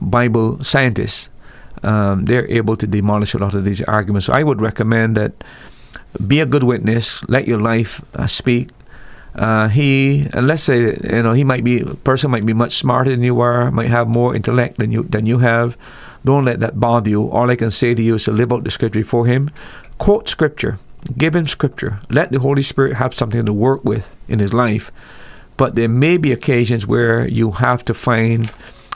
[0.00, 1.30] Bible scientists,
[1.82, 4.26] um, they're able to demolish a lot of these arguments.
[4.26, 5.32] So I would recommend that
[6.26, 8.70] be a good witness, let your life uh, speak.
[9.34, 12.76] Uh, he, and let's say, you know, he might be a person might be much
[12.76, 15.76] smarter than you are, might have more intellect than you than you have.
[16.24, 17.30] Don't let that bother you.
[17.30, 19.50] All I can say to you is to live out the scripture for him.
[19.98, 20.78] Quote scripture.
[21.16, 22.00] Give him scripture.
[22.10, 24.90] Let the Holy Spirit have something to work with in his life.
[25.56, 28.50] But there may be occasions where you have to find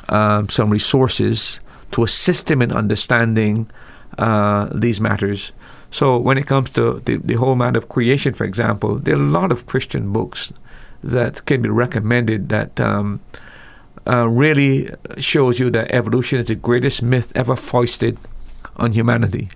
[0.09, 1.61] um, some resources
[1.93, 3.71] to assist him in understanding
[4.19, 5.53] uh, these matters.
[5.93, 9.21] So when it comes to the, the whole matter of creation, for example, there are
[9.21, 10.53] a lot of Christian books
[11.05, 13.21] that can be recommended that um,
[14.07, 14.89] uh, really
[15.19, 18.17] shows you that evolution is the greatest myth ever foisted
[18.77, 19.51] on humanity.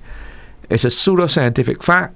[0.68, 2.14] It's a pseudoscientific fact,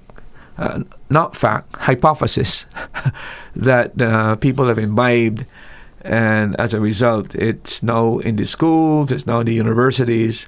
[0.59, 2.66] uh, not fact, hypothesis
[3.57, 5.47] that uh, people have imbibed,
[6.03, 10.47] and as a result, it's now in the schools, it's now in the universities,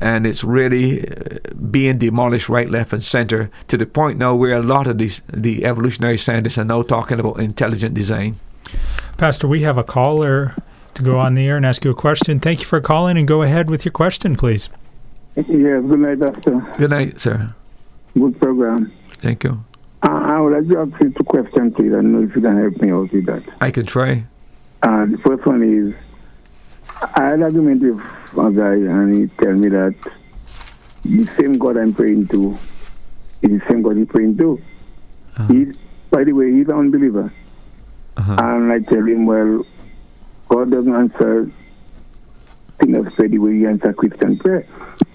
[0.00, 1.38] and it's really uh,
[1.70, 5.20] being demolished right, left, and center to the point now where a lot of these
[5.32, 8.38] the evolutionary scientists are now talking about intelligent design.
[9.16, 10.56] Pastor, we have a caller
[10.94, 12.40] to go on the air and ask you a question.
[12.40, 14.68] Thank you for calling, and go ahead with your question, please.
[15.36, 16.60] Yes, good night, Doctor.
[16.78, 17.54] Good night, sir.
[18.14, 18.92] Good program.
[19.12, 19.64] Thank you.
[20.02, 21.92] Uh, I would like to ask you two questions, please.
[21.92, 23.42] I don't know if you can help me out with that.
[23.60, 24.24] I can try.
[24.82, 25.94] Uh, the first one is
[27.02, 27.98] I had an argument with
[28.38, 29.94] a guy, and he tell me that
[31.04, 32.58] the same God I'm praying to
[33.42, 34.60] is the same God he's praying to.
[35.36, 35.52] Uh-huh.
[35.52, 35.72] He,
[36.10, 37.32] by the way, he's an unbeliever.
[38.16, 38.36] Uh-huh.
[38.38, 39.64] And I tell him, well,
[40.48, 41.50] God doesn't answer
[42.80, 44.66] sinners prayer the way he answers Christian prayer.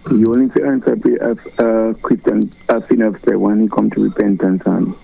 [0.10, 4.64] He only answers prayer uh, Christian uh, sinners prayer when he come to repentance.
[4.66, 4.96] And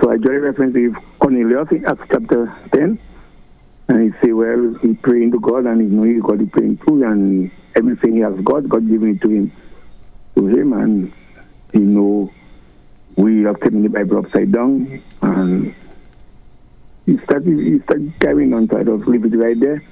[0.00, 2.98] so I join reference with Cornelius in Acts chapter 10.
[3.88, 6.78] And he say, well, he praying to God and he know he God he praying
[6.88, 9.52] to and everything he has got, God giving it to him
[10.36, 11.12] to him and
[11.72, 12.30] he know
[13.16, 15.74] we have taken the Bible upside down and
[17.06, 19.82] he started he started carrying on so I just leave it right there.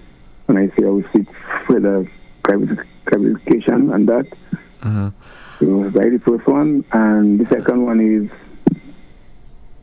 [0.48, 1.26] And I say I will seek
[1.66, 2.10] further
[2.42, 4.26] clarification on that.
[4.82, 5.10] Uh-huh.
[5.60, 6.84] So that's the first one.
[6.92, 8.30] And the second one is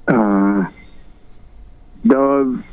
[0.07, 0.65] uh
[2.05, 2.63] does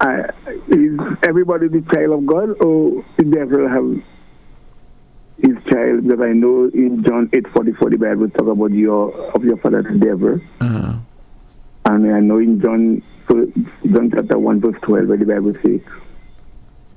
[0.00, 0.30] I,
[0.68, 4.02] is everybody the child of God or the devil have
[5.38, 6.04] his child?
[6.04, 9.56] Because I know in John eight forty four the Bible talk about your of your
[9.56, 10.40] father the devil.
[10.60, 10.94] Uh-huh.
[11.86, 15.80] And I know in John John chapter one verse twelve where the Bible says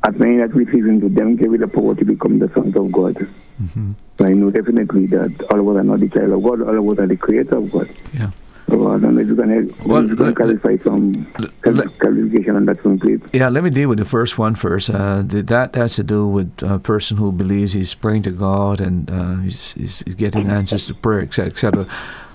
[0.07, 2.91] as many that receive him to them give the power to become the sons of
[2.91, 3.15] God.
[3.61, 3.91] Mm-hmm.
[4.19, 6.77] So I know definitely that all of us are not the child of God, all
[6.77, 7.89] of us are the creator of God.
[8.13, 8.31] Yeah.
[8.71, 11.25] I don't know if you can, Well, you can clarify some
[11.61, 13.19] clarification on that one, please.
[13.33, 14.89] Yeah, let me deal with the first one first.
[14.89, 19.09] Uh, that has to do with a person who believes he's praying to God and
[19.09, 21.87] uh, he's, he's, he's getting answers to prayer, etc., etc.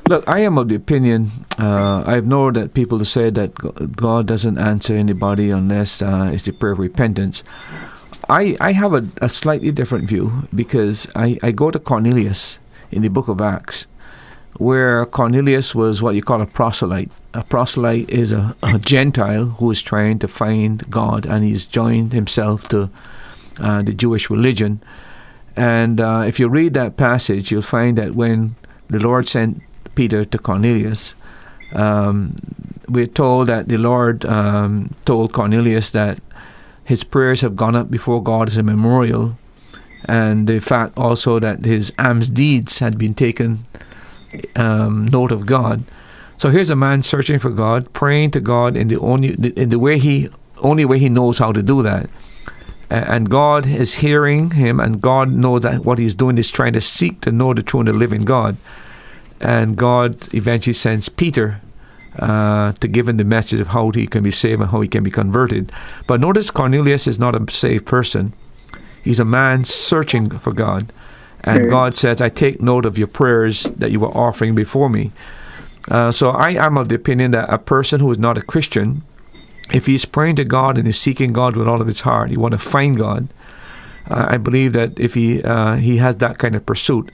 [0.08, 1.30] Look, I am of the opinion.
[1.58, 3.54] Uh, I've known that people say that
[3.96, 7.42] God doesn't answer anybody unless uh, it's the prayer of repentance.
[8.28, 12.60] I, I have a, a slightly different view because I, I go to Cornelius
[12.92, 13.86] in the book of Acts,
[14.58, 17.10] where Cornelius was what you call a proselyte.
[17.34, 22.12] A proselyte is a, a Gentile who is trying to find God, and he's joined
[22.12, 22.90] himself to
[23.58, 24.80] uh, the Jewish religion.
[25.56, 28.56] And uh, if you read that passage, you'll find that when
[28.88, 29.62] the Lord sent
[29.94, 31.14] Peter to Cornelius,
[31.72, 32.36] um,
[32.88, 36.18] we're told that the Lord um, told Cornelius that
[36.84, 39.36] his prayers have gone up before God as a memorial,
[40.04, 43.66] and the fact also that his alms deeds had been taken
[44.54, 45.84] um, note of God.
[46.36, 49.78] So here's a man searching for God, praying to God in the only in the
[49.78, 52.10] way he only way he knows how to do that.
[52.88, 56.80] And God is hearing him, and God knows that what he's doing is trying to
[56.80, 58.56] seek to know the true and the living God.
[59.40, 61.60] And God eventually sends Peter
[62.18, 64.88] uh, to give him the message of how he can be saved and how he
[64.88, 65.72] can be converted.
[66.06, 68.32] But notice Cornelius is not a saved person.
[69.02, 70.92] He's a man searching for God.
[71.46, 71.70] And Okay.
[71.70, 75.12] God says, I take note of your prayers that you were offering before me.
[75.88, 79.02] Uh, so I am of the opinion that a person who is not a Christian,
[79.72, 82.36] if he's praying to God and is seeking God with all of his heart, he
[82.36, 83.28] want to find God.
[84.10, 87.12] Uh, I believe that if he uh, he has that kind of pursuit,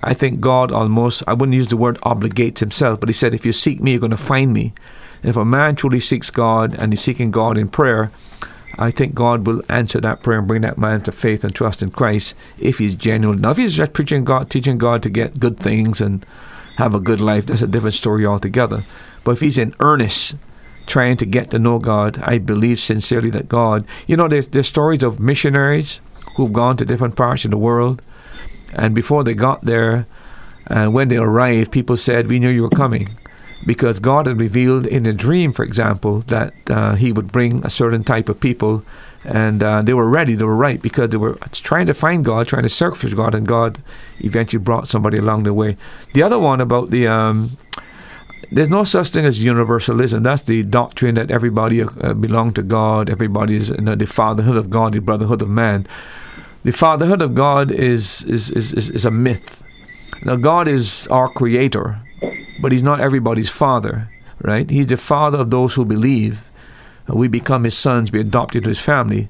[0.00, 3.44] I think God almost I wouldn't use the word obligates himself, but he said, if
[3.46, 4.72] you seek me, you're going to find me.
[5.22, 8.10] And if a man truly seeks God and is seeking God in prayer,
[8.78, 11.82] I think God will answer that prayer and bring that man to faith and trust
[11.82, 13.40] in Christ if he's genuine.
[13.40, 16.24] Now, if he's just preaching God, teaching God to get good things and
[16.76, 18.84] have a good life, that's a different story altogether.
[19.24, 20.36] But if he's in earnest,
[20.86, 24.68] trying to get to know God, I believe sincerely that God, you know, there's, there's
[24.68, 26.00] stories of missionaries
[26.36, 28.02] who've gone to different parts of the world,
[28.72, 30.06] and before they got there,
[30.66, 33.10] and when they arrived, people said, We knew you were coming.
[33.64, 37.70] Because God had revealed in a dream, for example, that uh, He would bring a
[37.70, 38.84] certain type of people,
[39.24, 42.48] and uh, they were ready, they were right, because they were trying to find God,
[42.48, 43.80] trying to search for God, and God
[44.18, 45.76] eventually brought somebody along the way.
[46.14, 47.56] The other one about the um,
[48.52, 50.22] there's no such thing as universalism.
[50.22, 53.08] That's the doctrine that everybody uh, to God.
[53.08, 55.86] Everybody is you know, the fatherhood of God, the brotherhood of man.
[56.62, 59.64] The fatherhood of God is is, is, is is a myth.
[60.24, 62.00] Now God is our creator,
[62.62, 64.08] but He's not everybody's father,
[64.40, 64.70] right?
[64.70, 66.48] He's the father of those who believe.
[67.08, 69.28] We become His sons, we adopted into His family,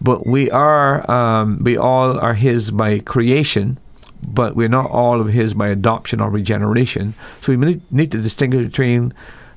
[0.00, 3.78] but we are um, we all are His by creation
[4.26, 7.14] but we're not all of His by adoption or regeneration.
[7.40, 9.12] So we need, to distinguish between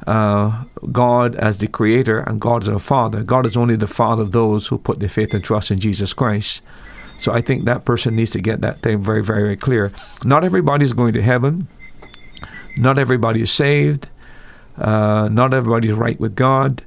[0.07, 3.23] uh, God as the Creator and God as our Father.
[3.23, 6.14] God is only the Father of those who put their faith and trust in Jesus
[6.14, 6.61] Christ.
[7.19, 9.91] So I think that person needs to get that thing very, very, very clear.
[10.23, 11.68] Not everybody's going to heaven.
[12.77, 14.10] Not everybody is saved.
[14.77, 16.84] Uh, not everybody is right with God.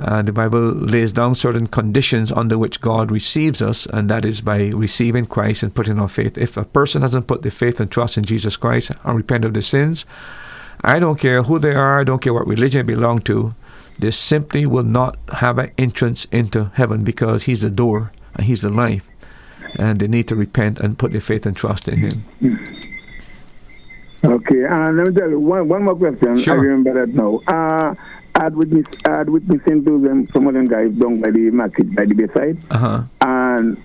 [0.00, 4.40] Uh, the Bible lays down certain conditions under which God receives us, and that is
[4.40, 6.38] by receiving Christ and putting our faith.
[6.38, 9.54] If a person hasn't put their faith and trust in Jesus Christ and repent of
[9.54, 10.06] their sins,
[10.82, 13.54] I don't care who they are, I don't care what religion they belong to,
[13.98, 18.60] they simply will not have an entrance into heaven because He's the door and He's
[18.60, 19.02] the life.
[19.74, 22.87] And they need to repent and put their faith and trust in Him.
[24.24, 26.38] Okay, uh, let me tell you one, one more question.
[26.38, 26.54] Sure.
[26.54, 27.40] I remember that now.
[27.46, 27.94] Uh,
[28.34, 31.50] I had witness, I had witnessing to them, some of them guys down by the
[31.50, 33.02] market, by the bayside, Uh huh.
[33.22, 33.82] and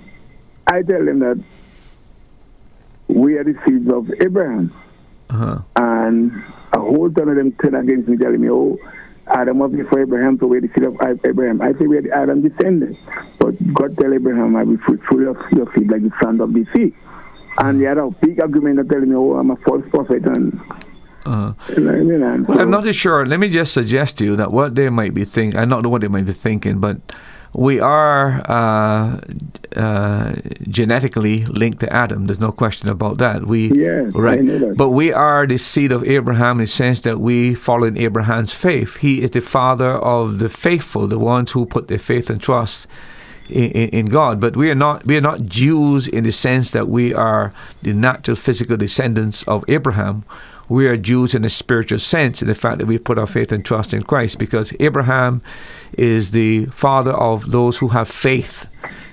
[0.67, 1.43] I tell them that
[3.07, 4.73] we are the seeds of Abraham.
[5.29, 5.57] Uh huh.
[5.75, 6.31] And
[6.73, 8.77] a whole ton of them turn against me, telling me, oh,
[9.27, 11.61] Adam was before Abraham, so we're the seed of Abraham.
[11.61, 12.99] I say we're the Adam descendants.
[13.39, 16.65] But God tell Abraham, I will fruitful of your seed like the sand of the
[16.75, 16.93] sea.
[17.59, 20.25] And the other big argument are telling me, oh, I'm a false prophet.
[20.25, 20.59] And,
[21.25, 21.53] Uh-huh.
[21.69, 22.21] you know what I mean?
[22.23, 23.25] And Well, I'm not too sure.
[23.25, 25.89] Let me just suggest to you that what they might be thinking, I don't know
[25.89, 26.97] what they might be thinking, but
[27.55, 29.19] we are uh,
[29.79, 30.33] uh,
[30.67, 32.25] genetically linked to Adam.
[32.25, 33.45] There's no question about that.
[33.45, 34.73] We Yes, right, that.
[34.75, 38.53] but we are the seed of Abraham in the sense that we follow in Abraham's
[38.53, 38.97] faith.
[38.97, 42.87] He is the father of the faithful, the ones who put their faith and trust
[43.49, 44.39] in, in, God.
[44.39, 47.93] But we are not we are not Jews in the sense that we are the
[47.93, 50.23] natural physical descendants of Abraham.
[50.69, 53.51] We are Jews in a spiritual sense in the fact that we put our faith
[53.51, 55.41] and trust in Christ because Abraham
[55.97, 58.67] is the father of those who have faith.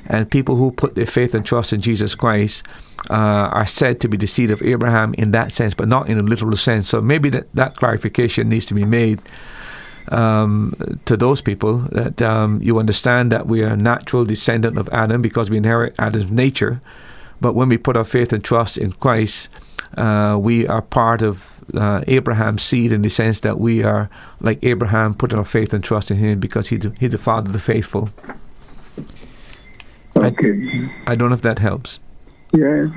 [0.06, 2.64] And people who put their faith and trust in Jesus Christ
[3.10, 6.18] uh, are said to be the seed of Abraham in that sense, but not in
[6.18, 6.88] a literal sense.
[6.88, 9.20] So maybe that, that clarification needs to be made
[10.08, 10.74] um,
[11.04, 15.22] to those people that um, you understand that we are a natural descendant of Adam
[15.22, 16.80] because we inherit Adam's nature.
[17.40, 19.48] But when we put our faith and trust in Christ,
[19.96, 24.10] uh, we are part of uh, Abraham's seed in the sense that we are
[24.40, 27.46] like Abraham, putting our faith and trust in Him because He's the, he's the Father
[27.46, 28.10] of the faithful.
[30.16, 30.90] Okay.
[31.06, 32.00] I don't know if that helps.
[32.52, 32.88] Yeah.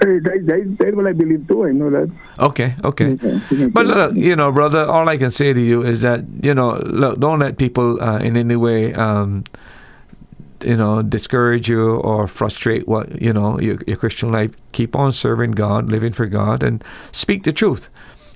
[0.00, 1.64] Hey, that, that, that's what I believe too.
[1.64, 2.10] I know that.
[2.38, 3.12] Okay, okay.
[3.12, 3.66] Okay.
[3.66, 6.76] But look, you know, brother, all I can say to you is that, you know,
[6.84, 9.44] look, don't let people uh, in any way, um,
[10.62, 14.52] you know, discourage you or frustrate what, you know, your, your Christian life.
[14.72, 17.88] Keep on serving God, living for God, and speak the truth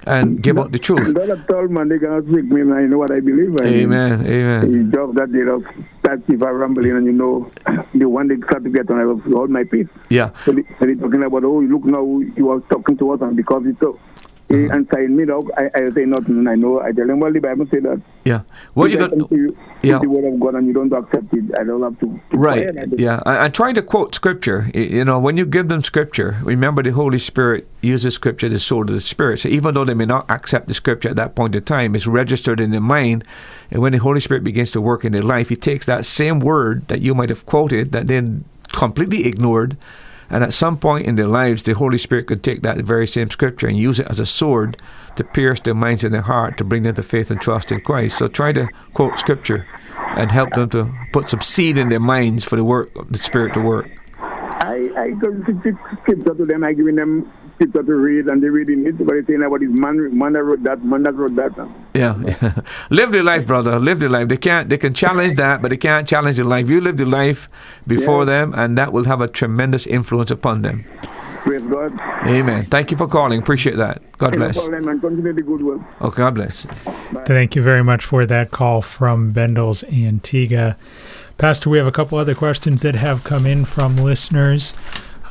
[0.06, 1.14] and give out the truth.
[1.14, 3.60] God have told man they cannot speak me, and I know what I believe.
[3.60, 4.62] I mean, Amen, amen.
[4.64, 5.66] It's just that they don't
[6.00, 7.50] start if I rambling, and you know,
[7.94, 9.88] the one they start to get on, I hold my peace.
[10.08, 12.02] Yeah, So, they, so they're talking about, oh, look now,
[12.36, 13.98] you are talking to us, and because it's so.
[14.50, 14.72] Mm-hmm.
[14.72, 15.24] And saying me,
[15.56, 18.02] I, I say nothing, I know, I tell them, well, the Bible say that.
[18.24, 18.40] yeah.
[18.74, 19.10] What you got?
[19.10, 19.98] to you yeah.
[20.00, 22.20] the word of God, and you don't accept it, I don't have to.
[22.32, 22.66] to Right.
[22.98, 23.20] Yeah.
[23.24, 24.68] I, I'm trying to quote scripture.
[24.74, 28.88] You know, when you give them scripture, remember the Holy Spirit uses scripture the sword
[28.88, 29.38] of the Spirit.
[29.38, 32.08] So even though they may not accept the scripture at that point in time, it's
[32.08, 33.24] registered in their mind.
[33.70, 36.40] And when the Holy Spirit begins to work in their life, He takes that same
[36.40, 39.76] word that you might have quoted that then completely ignored
[40.30, 43.30] And at some point in their lives, the Holy Spirit could take that very same
[43.30, 44.80] scripture and use it as a sword
[45.16, 47.80] to pierce their minds and their heart to bring them to faith and trust in
[47.80, 48.18] Christ.
[48.18, 49.66] So try to quote scripture
[50.16, 53.54] and help them to put some seed in their minds for the work the Spirit
[53.54, 53.90] to work.
[54.18, 57.30] I, I go to scripture to them, I giving them
[57.60, 60.42] scripture to read, and they're reading it, but they saying about this man, man that
[60.42, 61.52] wrote that, man that wrote that.
[61.94, 62.60] Yeah, yeah.
[62.90, 63.78] live their life, brother.
[63.78, 64.28] Live their life.
[64.28, 64.68] They can't.
[64.68, 66.68] They can challenge that, but they can't challenge their life.
[66.68, 67.48] You live the life
[67.86, 68.24] before Yeah.
[68.46, 70.84] them, and that will have a tremendous influence upon them.
[71.42, 71.98] Praise God.
[72.26, 72.64] Amen.
[72.64, 73.40] Thank you for calling.
[73.40, 74.02] Appreciate that.
[74.18, 74.58] God No bless.
[74.58, 75.80] problem, and continue the good work.
[76.00, 76.66] Okay, God bless.
[77.26, 80.76] Thank you very much for that call from Bendals Antigua.
[81.38, 84.74] Pastor, we have a couple other questions that have come in from listeners.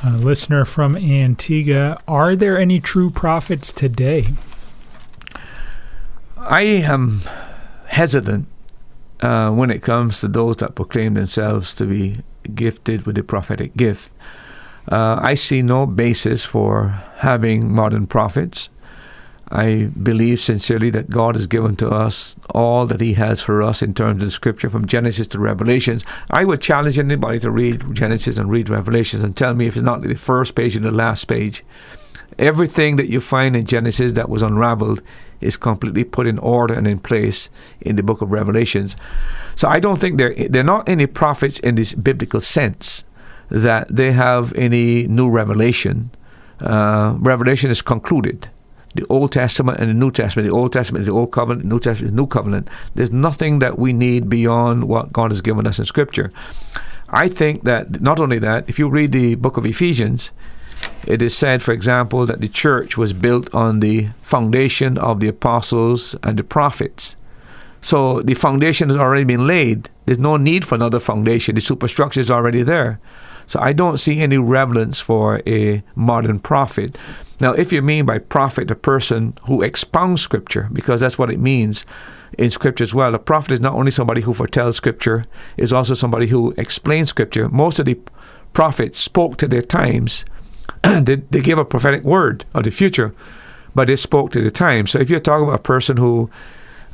[0.02, 4.28] A listener from Antigua Are there any true prophets today?
[6.38, 7.20] I am
[7.84, 8.46] hesitant
[9.20, 12.22] uh, when it comes to those that proclaim themselves to be
[12.54, 14.10] gifted with the prophetic gift.
[14.90, 18.70] Uh, I see no basis for having modern prophets.
[19.50, 23.82] I believe sincerely that God has given to us all that He has for us
[23.82, 26.04] in terms of Scripture from Genesis to Revelations.
[26.30, 29.84] I would challenge anybody to read Genesis and read Revelations and tell me if it's
[29.84, 31.64] not the first page and the last page.
[32.38, 35.02] Everything that you find in Genesis that was unraveled
[35.40, 37.50] is completely put in order and in place
[37.80, 38.94] in the book of Revelations.
[39.56, 43.04] So I don't think there they're not any prophets in this biblical sense
[43.48, 46.10] that they have any new revelation.
[46.60, 48.48] Uh, revelation is concluded.
[49.00, 50.46] The Old Testament and the New Testament.
[50.46, 51.62] The Old Testament the Old Covenant.
[51.62, 52.68] The New Testament the New Covenant.
[52.94, 56.32] There's nothing that we need beyond what God has given us in Scripture.
[57.08, 60.32] I think that not only that, if you read the book of Ephesians,
[61.06, 65.28] it is said, for example, that the church was built on the foundation of the
[65.28, 67.16] apostles and the prophets.
[67.80, 69.88] So the foundation has already been laid.
[70.04, 71.54] There's no need for another foundation.
[71.54, 73.00] The superstructure is already there.
[73.50, 76.96] So I don't see any relevance for a modern prophet.
[77.40, 81.40] Now, if you mean by prophet a person who expounds scripture, because that's what it
[81.40, 81.84] means
[82.38, 85.24] in scripture as well, a prophet is not only somebody who foretells scripture,
[85.56, 87.48] is also somebody who explains scripture.
[87.48, 87.98] Most of the
[88.52, 90.24] prophets spoke to their times.
[90.84, 93.12] they, they gave a prophetic word of the future,
[93.74, 94.86] but they spoke to the time.
[94.86, 96.30] So if you're talking about a person who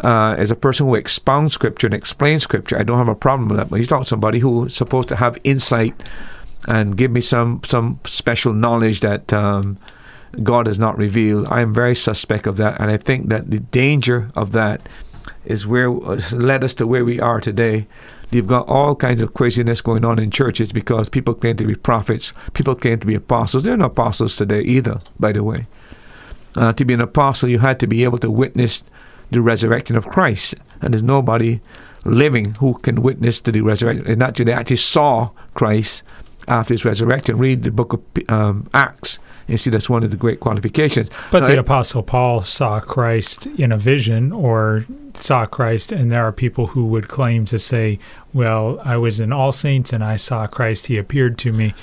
[0.00, 3.50] uh, is a person who expounds scripture and explains scripture, I don't have a problem
[3.50, 3.68] with that.
[3.68, 5.94] But you're talking somebody who is supposed to have insight
[6.66, 9.78] and give me some some special knowledge that um,
[10.42, 11.48] God has not revealed.
[11.50, 14.88] I am very suspect of that, and I think that the danger of that
[15.44, 17.86] is where led us to where we are today.
[18.30, 21.76] You've got all kinds of craziness going on in churches because people claim to be
[21.76, 23.62] prophets, people claim to be apostles.
[23.62, 25.68] They're not apostles today either, by the way.
[26.56, 28.82] Uh, to be an apostle, you had to be able to witness
[29.30, 31.60] the resurrection of Christ, and there's nobody
[32.04, 34.06] living who can witness to the resurrection.
[34.06, 36.02] And actually, they actually saw Christ
[36.48, 37.38] after his resurrection.
[37.38, 39.18] Read the book of um, Acts.
[39.48, 41.08] You see, that's one of the great qualifications.
[41.30, 46.10] But Now, the it- Apostle Paul saw Christ in a vision or saw Christ, and
[46.10, 47.98] there are people who would claim to say,
[48.34, 51.74] Well, I was in All Saints and I saw Christ, he appeared to me.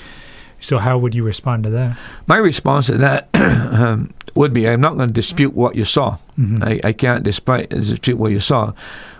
[0.60, 1.98] So, how would you respond to that?
[2.26, 6.16] My response to that um, would be I'm not going to dispute what you saw.
[6.62, 8.72] I, I can't despite, dispute what you saw.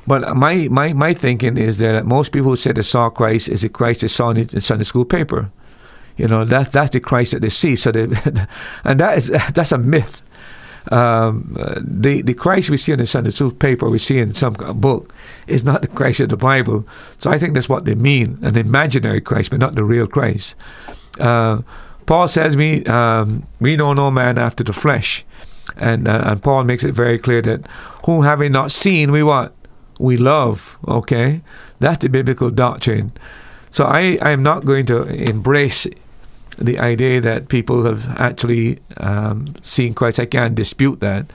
[0.06, 3.62] But my, my, my thinking is that most people who say they saw Christ is
[3.62, 5.50] the Christ they saw in the Sunday school paper.
[6.16, 7.76] You know, that, that's the Christ that they see.
[7.76, 8.02] So they,
[8.84, 10.22] and that is, that's a myth.
[10.92, 14.52] Um, the, the Christ we see in the Sunday school paper, we see in some
[14.52, 15.14] book,
[15.46, 16.86] is not the Christ of the Bible.
[17.20, 20.54] So I think that's what they mean an imaginary Christ, but not the real Christ.
[21.18, 21.62] Uh,
[22.06, 25.24] Paul says, "We um, we know no man after the flesh,"
[25.76, 27.66] and uh, and Paul makes it very clear that
[28.04, 29.54] whom having not seen, we what
[29.98, 30.76] we love.
[30.86, 31.42] Okay,
[31.80, 33.12] that's the biblical doctrine.
[33.70, 35.86] So I I am not going to embrace
[36.58, 40.20] the idea that people have actually um, seen Christ.
[40.20, 41.26] I can't dispute that.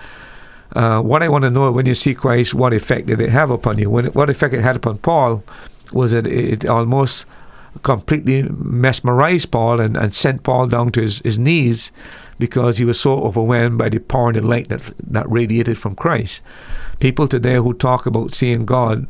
[0.76, 3.50] Uh, what I want to know when you see Christ, what effect did it have
[3.50, 3.90] upon you?
[3.90, 5.44] When, what effect it had upon Paul
[5.92, 7.26] was that it almost
[7.84, 11.92] completely mesmerized Paul and, and sent Paul down to his, his knees
[12.38, 15.96] because he was so overwhelmed by the power and the light that, that radiated from
[15.96, 16.42] Christ.
[17.00, 19.08] People today who talk about seeing God,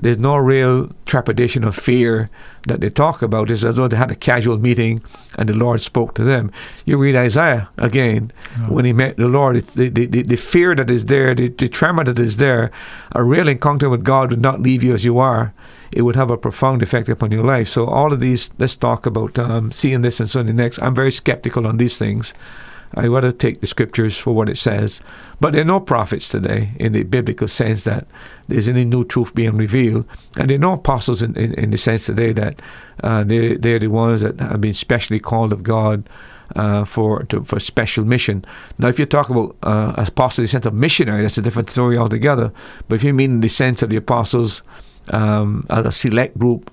[0.00, 2.30] there's no real trepidation or fear
[2.68, 3.50] that they talk about.
[3.50, 5.02] It's as though they had a casual meeting
[5.36, 6.52] and the Lord spoke to them.
[6.84, 8.30] You read Isaiah again,
[8.68, 11.68] when he met the Lord, the, the, the, the fear that is there, the, the
[11.68, 12.70] tremor that is there,
[13.12, 15.52] a real encounter with God would not leave you as you are.
[15.92, 17.68] It would have a profound effect upon your life.
[17.68, 20.80] So all of these, let's talk about um, seeing this and Sunday next.
[20.82, 22.34] I'm very skeptical on these things.
[22.94, 25.00] I rather take the scriptures for what it says.
[25.40, 28.06] But there are no prophets today in the biblical sense that
[28.48, 30.06] there's any new truth being revealed.
[30.36, 32.62] And there are no apostles in, in, in the sense today that
[33.02, 36.08] uh, they, they're the ones that have been specially called of God
[36.56, 38.44] uh, for to, for special mission.
[38.78, 41.70] Now, if you talk about uh, apostle in the sense of missionary, that's a different
[41.70, 42.52] story altogether.
[42.88, 44.62] But if you mean the sense of the apostles,
[45.12, 46.70] um, a select group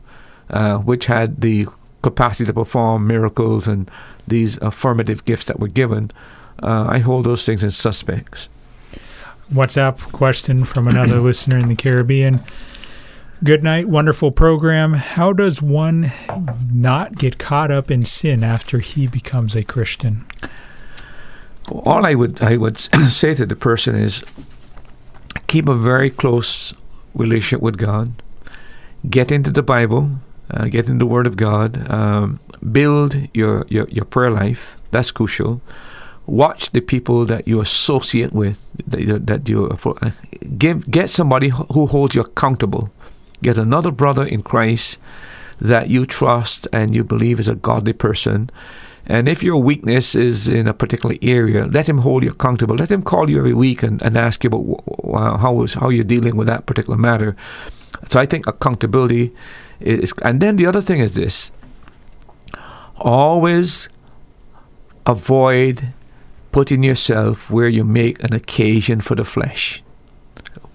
[0.50, 1.68] uh, which had the
[2.02, 3.90] capacity to perform miracles and
[4.28, 6.12] these affirmative gifts that were given,
[6.62, 8.50] uh, I hold those things as suspects.
[9.52, 12.44] WhatsApp question from another listener in the Caribbean.
[13.44, 14.94] Good night, wonderful program.
[14.94, 16.12] How does one
[16.72, 20.26] not get caught up in sin after he becomes a Christian?
[21.70, 22.78] All I would I would
[23.10, 24.24] say to the person is
[25.48, 26.74] keep a very close
[27.14, 28.22] relationship with God.
[29.10, 30.12] Get into the Bible,
[30.50, 32.40] uh, get in the Word of God, um,
[32.72, 34.78] build your, your, your prayer life.
[34.92, 35.62] That's crucial.
[36.28, 38.66] Watch the people that you associate with.
[38.88, 40.12] That you, that you uh,
[40.58, 42.90] give get somebody who holds you accountable.
[43.44, 44.98] Get another brother in Christ
[45.62, 48.50] that you trust and you believe is a godly person.
[49.08, 52.76] And if your weakness is in a particular area, let him hold you accountable.
[52.76, 56.04] Let him call you every week and, and ask you about how is how you're
[56.04, 57.36] dealing with that particular matter.
[58.10, 59.34] So I think accountability
[59.80, 61.52] is, and then the other thing is this:
[62.98, 63.90] always
[65.06, 65.94] avoid
[66.52, 69.84] putting yourself where you make an occasion for the flesh.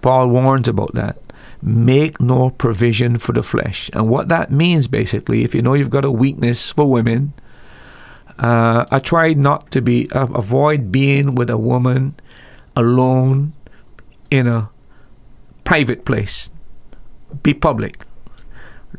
[0.03, 1.17] Paul warns about that.
[1.63, 3.91] Make no provision for the flesh.
[3.93, 7.33] And what that means basically, if you know you've got a weakness for women,
[8.39, 12.15] uh, I try not to be, uh, avoid being with a woman
[12.75, 13.53] alone
[14.31, 14.71] in a
[15.65, 16.51] private place.
[17.43, 18.05] Be public.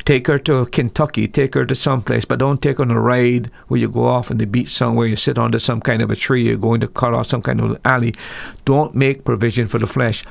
[0.05, 2.99] Take her to Kentucky, take her to some place, but don't take her on a
[2.99, 6.09] ride where you go off on the beach somewhere, you sit under some kind of
[6.09, 8.15] a tree, you're going to cut off some kind of alley.
[8.63, 10.23] Don't make provision for the flesh.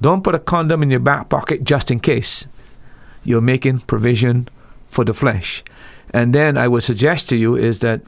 [0.00, 2.46] Don't put a condom in your back pocket just in case.
[3.22, 4.48] You're making provision
[4.86, 5.62] for the flesh.
[6.14, 8.00] And then I would suggest to you is that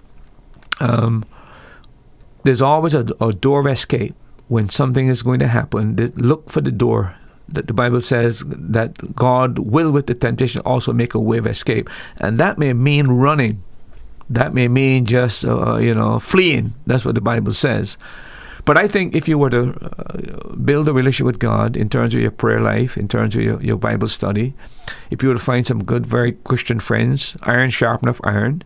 [0.81, 1.25] um,
[2.45, 4.15] there's always a, a door of escape
[4.49, 5.97] when something is going to happen.
[6.17, 7.15] Look for the door
[7.49, 11.91] the Bible says that God will, with the temptation, also make a way of escape,
[12.19, 13.63] and that may mean running.
[14.31, 16.75] That may mean just uh, you know fleeing.
[16.87, 17.99] That's what the Bible says.
[18.65, 22.15] But I think if you were to uh, build a relationship with God in terms
[22.15, 24.55] of your prayer life, in terms of your, your Bible study,
[25.11, 28.63] if you were to find some good, very Christian friends, iron sharpeneth iron,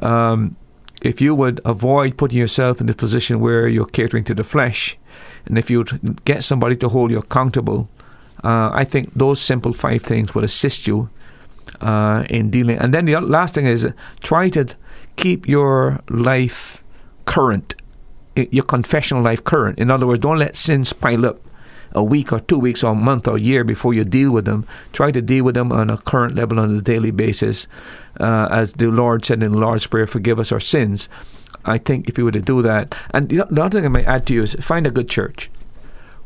[0.00, 0.56] um,
[1.00, 4.98] if you would avoid putting yourself in the position where you're catering to the flesh,
[5.46, 7.88] and if you would get somebody to hold you accountable,
[8.44, 11.08] uh, I think those simple five things will assist you
[11.80, 12.78] uh, in dealing.
[12.78, 13.86] And then the last thing is
[14.20, 14.66] try to
[15.16, 16.82] keep your life
[17.24, 17.74] current,
[18.36, 19.78] your confessional life current.
[19.78, 21.40] In other words, don't let sins pile up
[21.94, 24.46] a week or two weeks or a month or a year before you deal with
[24.46, 24.66] them.
[24.92, 27.66] Try to deal with them on a current level on a daily basis.
[28.18, 31.08] Uh, as the Lord said in the Lord's Prayer, forgive us our sins.
[31.64, 34.26] I think if you were to do that, and the other thing I might add
[34.26, 35.50] to you is find a good church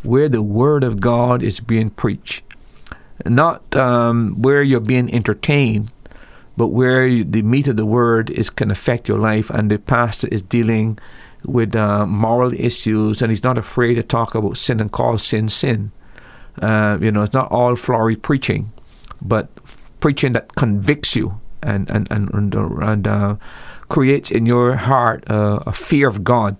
[0.07, 2.43] where the Word of God is being preached.
[3.24, 5.91] Not um, where you're being entertained,
[6.57, 9.78] but where you, the meat of the Word is can affect your life, and the
[9.78, 10.99] pastor is dealing
[11.45, 15.49] with uh, moral issues, and he's not afraid to talk about sin and call sin
[15.49, 15.93] sin.
[16.62, 18.73] Uh, you know, it's not all flowery preaching,
[19.20, 23.37] but f- preaching that convicts you and and and and, and uh,
[23.89, 26.57] creates in your heart uh, a fear of God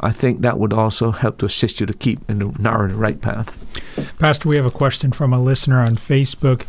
[0.00, 2.94] I think that would also help to assist you to keep in the narrow the
[2.94, 3.54] right path.
[4.18, 6.66] Pastor, we have a question from a listener on Facebook.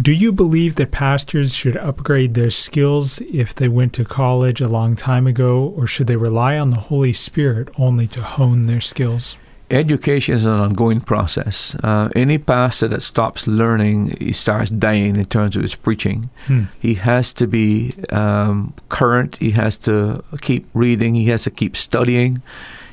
[0.00, 4.68] Do you believe that pastors should upgrade their skills if they went to college a
[4.68, 8.80] long time ago, or should they rely on the Holy Spirit only to hone their
[8.80, 9.36] skills?
[9.72, 11.74] Education is an ongoing process.
[11.82, 16.28] Uh, any pastor that stops learning, he starts dying in terms of his preaching.
[16.46, 16.64] Hmm.
[16.78, 19.38] He has to be um, current.
[19.38, 21.14] He has to keep reading.
[21.14, 22.42] He has to keep studying.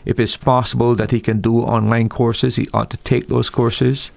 [0.05, 4.11] If it's possible that he can do online courses, he ought to take those courses.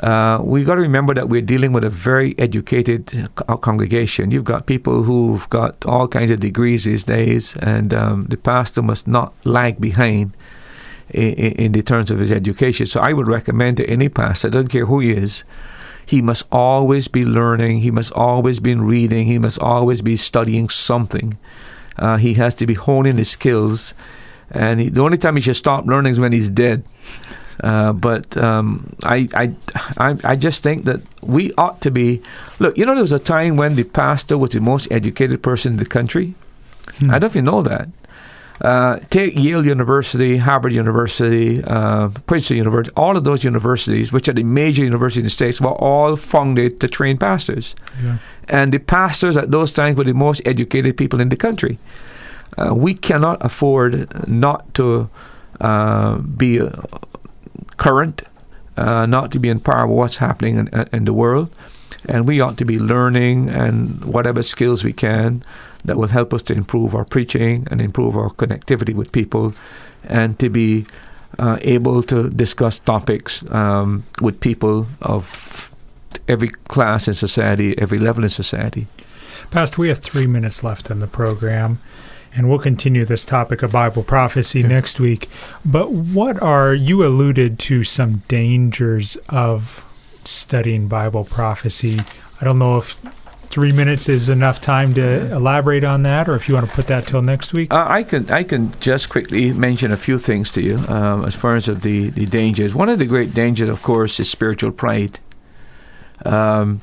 [0.00, 3.30] Uh, we got to remember that we're dealing with a very educated
[3.62, 4.30] congregation.
[4.30, 8.82] You've got people who've got all kinds of degrees these days, and um, the pastor
[8.82, 10.36] must not lag behind
[11.10, 12.86] in, in the terms of his education.
[12.86, 15.44] So I would recommend to any pastor, I don't care who he is,
[16.06, 20.68] he must always be learning, he must always be reading, he must always be studying
[20.68, 21.38] something.
[21.96, 23.94] Uh, he has to be honing his skills,
[24.50, 26.84] and he, the only time he should stop learning is when he's dead.
[27.62, 29.54] Uh, but um, I, I,
[29.96, 32.20] I, I just think that we ought to be.
[32.58, 35.74] Look, you know, there was a time when the pastor was the most educated person
[35.74, 36.34] in the country.
[36.98, 37.10] Hmm.
[37.10, 37.88] I don't know if you know that.
[38.60, 44.32] Uh, take Yale University, Harvard University, uh, Princeton University, all of those universities, which are
[44.32, 47.74] the major universities in the States, were all founded to train pastors.
[48.02, 48.18] Yeah.
[48.48, 51.78] And the pastors at those times were the most educated people in the country.
[52.56, 55.10] Uh, we cannot afford not to
[55.60, 56.70] uh, be uh,
[57.76, 58.22] current,
[58.76, 61.50] uh, not to be in power of what's happening in, in the world.
[62.06, 65.42] And we ought to be learning and whatever skills we can
[65.84, 69.54] that will help us to improve our preaching and improve our connectivity with people
[70.04, 70.86] and to be
[71.38, 75.70] uh, able to discuss topics um, with people of
[76.28, 78.86] every class in society, every level in society.
[79.50, 81.80] Pastor, we have three minutes left in the program,
[82.34, 85.28] and we'll continue this topic of Bible prophecy next week.
[85.64, 89.84] But what are, you alluded to some dangers of
[90.24, 92.00] studying Bible prophecy.
[92.40, 92.96] I don't know if
[93.54, 96.88] three minutes is enough time to elaborate on that, or if you want to put
[96.88, 97.72] that till next week.
[97.72, 101.36] Uh, I can I can just quickly mention a few things to you um, as
[101.36, 102.74] far as of the the dangers.
[102.74, 105.20] One of the great dangers, of course, is spiritual pride.
[106.24, 106.80] Um,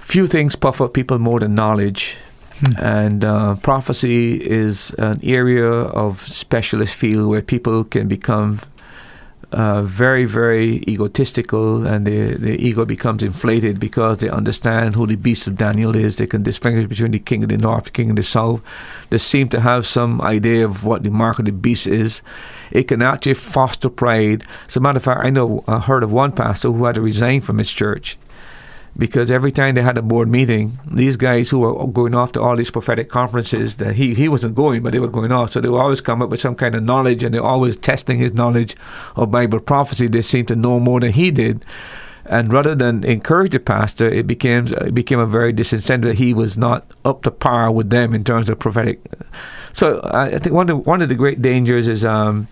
[0.00, 2.16] few things puff up people more than knowledge.
[2.60, 2.84] Hmm.
[2.84, 5.70] And uh, prophecy is an area
[6.04, 8.60] of specialist field where people can become
[9.52, 15.16] uh, very, very egotistical, and the, the ego becomes inflated because they understand who the
[15.16, 16.16] beast of Daniel is.
[16.16, 18.60] They can distinguish between the king of the north, the king of the south.
[19.08, 22.20] They seem to have some idea of what the mark of the beast is.
[22.70, 24.44] It can actually foster pride.
[24.66, 27.00] As a matter of fact, I know I heard of one pastor who had to
[27.00, 28.18] resign from his church
[28.98, 32.42] because every time they had a board meeting, these guys who were going off to
[32.42, 35.60] all these prophetic conferences that he, he wasn't going, but they were going off, so
[35.60, 38.34] they would always come up with some kind of knowledge, and they're always testing his
[38.34, 38.76] knowledge
[39.14, 40.08] of Bible prophecy.
[40.08, 41.64] They seemed to know more than he did.
[42.26, 46.34] And rather than encourage the pastor, it became it became a very disincentive that he
[46.34, 49.00] was not up to par with them in terms of prophetic.
[49.72, 52.48] So I think one of one of the great dangers is um,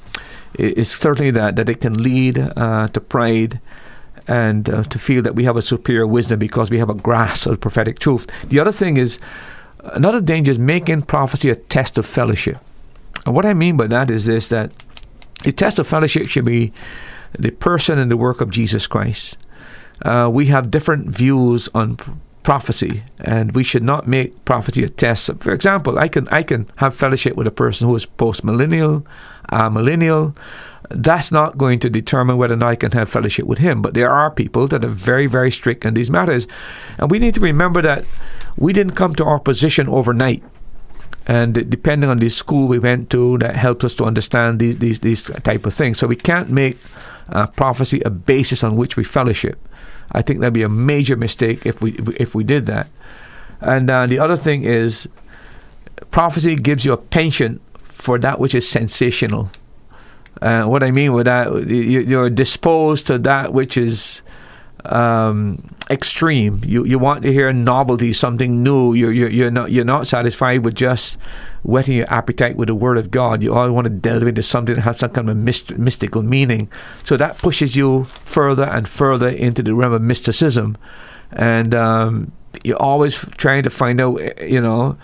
[0.54, 3.60] is certainly that that it can lead uh, to pride
[4.28, 7.46] and uh, to feel that we have a superior wisdom because we have a grasp
[7.46, 8.26] of prophetic truth.
[8.44, 9.18] The other thing is,
[9.84, 12.58] another danger is making prophecy a test of fellowship.
[13.24, 14.72] And what I mean by that is this that
[15.44, 16.72] the test of fellowship should be
[17.38, 19.36] the person and the work of Jesus Christ.
[20.02, 21.98] Uh, we have different views on
[22.42, 25.30] prophecy, and we should not make prophecy a test.
[25.40, 29.04] For example, I can I can have fellowship with a person who is post millennial,
[29.48, 30.36] uh, millennial,
[30.90, 33.82] that's not going to determine whether or not I can have fellowship with him.
[33.82, 36.46] But there are people that are very, very strict in these matters.
[36.98, 38.04] And we need to remember that
[38.56, 40.42] we didn't come to our position overnight.
[41.26, 45.00] And depending on the school we went to, that helps us to understand these, these,
[45.00, 45.98] these type of things.
[45.98, 46.78] So we can't make
[47.30, 49.58] uh, prophecy a basis on which we fellowship.
[50.12, 52.86] I think that'd be a major mistake if we if we did that.
[53.60, 55.08] And uh, the other thing is,
[56.10, 59.50] prophecy gives you a penchant for that which is sensational.
[60.42, 64.22] Uh, what I mean with that, you, are disposed to that which is
[64.84, 66.60] um, extreme.
[66.64, 68.92] You you want to hear novelty, something new.
[68.94, 71.18] You're, you're you're not you're not satisfied with just
[71.62, 73.42] whetting your appetite with the Word of God.
[73.42, 76.70] You always want to delve into something that has some kind of myst- mystical meaning.
[77.04, 80.76] So that pushes you further and further into the realm of mysticism,
[81.32, 82.32] and um,
[82.62, 84.96] you're always trying to find out, you know,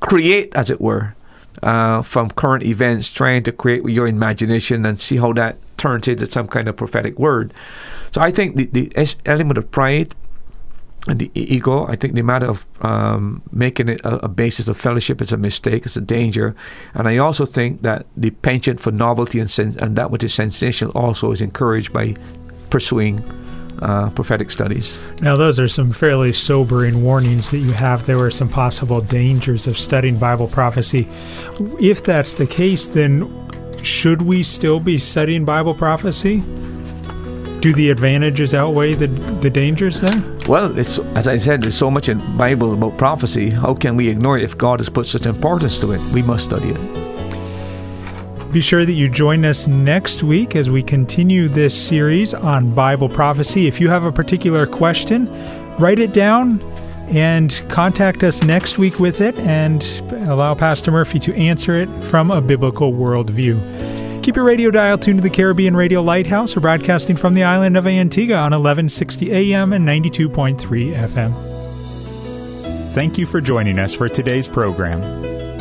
[0.00, 1.14] create as it were
[1.62, 6.08] uh, from current events, trying to create with your imagination and see how that turns
[6.08, 7.52] into some kind of prophetic word.
[8.12, 10.14] So I think the, the element of pride
[11.08, 14.76] and the ego, I think the matter of um, making it a, a, basis of
[14.76, 16.56] fellowship is a mistake, it's a danger.
[16.94, 20.34] And I also think that the penchant for novelty and, sen- and that which is
[20.34, 22.16] sensational also is encouraged by
[22.70, 23.22] pursuing
[23.80, 24.98] uh, prophetic studies.
[25.20, 28.06] Now, those are some fairly sobering warnings that you have.
[28.06, 31.08] There were some possible dangers of studying Bible prophecy.
[31.80, 33.30] If that's the case, then
[33.82, 36.40] should we still be studying Bible prophecy?
[37.60, 40.22] Do the advantages outweigh the, the dangers there?
[40.46, 43.50] Well, it's, as I said, there's so much in Bible about prophecy.
[43.50, 46.00] How can we ignore it if God has put such importance to it?
[46.12, 47.15] We must study it.
[48.56, 53.06] Be sure that you join us next week as we continue this series on Bible
[53.06, 53.66] prophecy.
[53.66, 55.28] If you have a particular question,
[55.76, 56.62] write it down
[57.10, 59.84] and contact us next week with it and
[60.26, 64.22] allow Pastor Murphy to answer it from a biblical worldview.
[64.22, 66.56] Keep your radio dial tuned to the Caribbean Radio Lighthouse.
[66.56, 70.56] We're broadcasting from the island of Antigua on 1160 AM and 92.3
[70.96, 71.34] FM.
[72.94, 75.45] Thank you for joining us for today's program.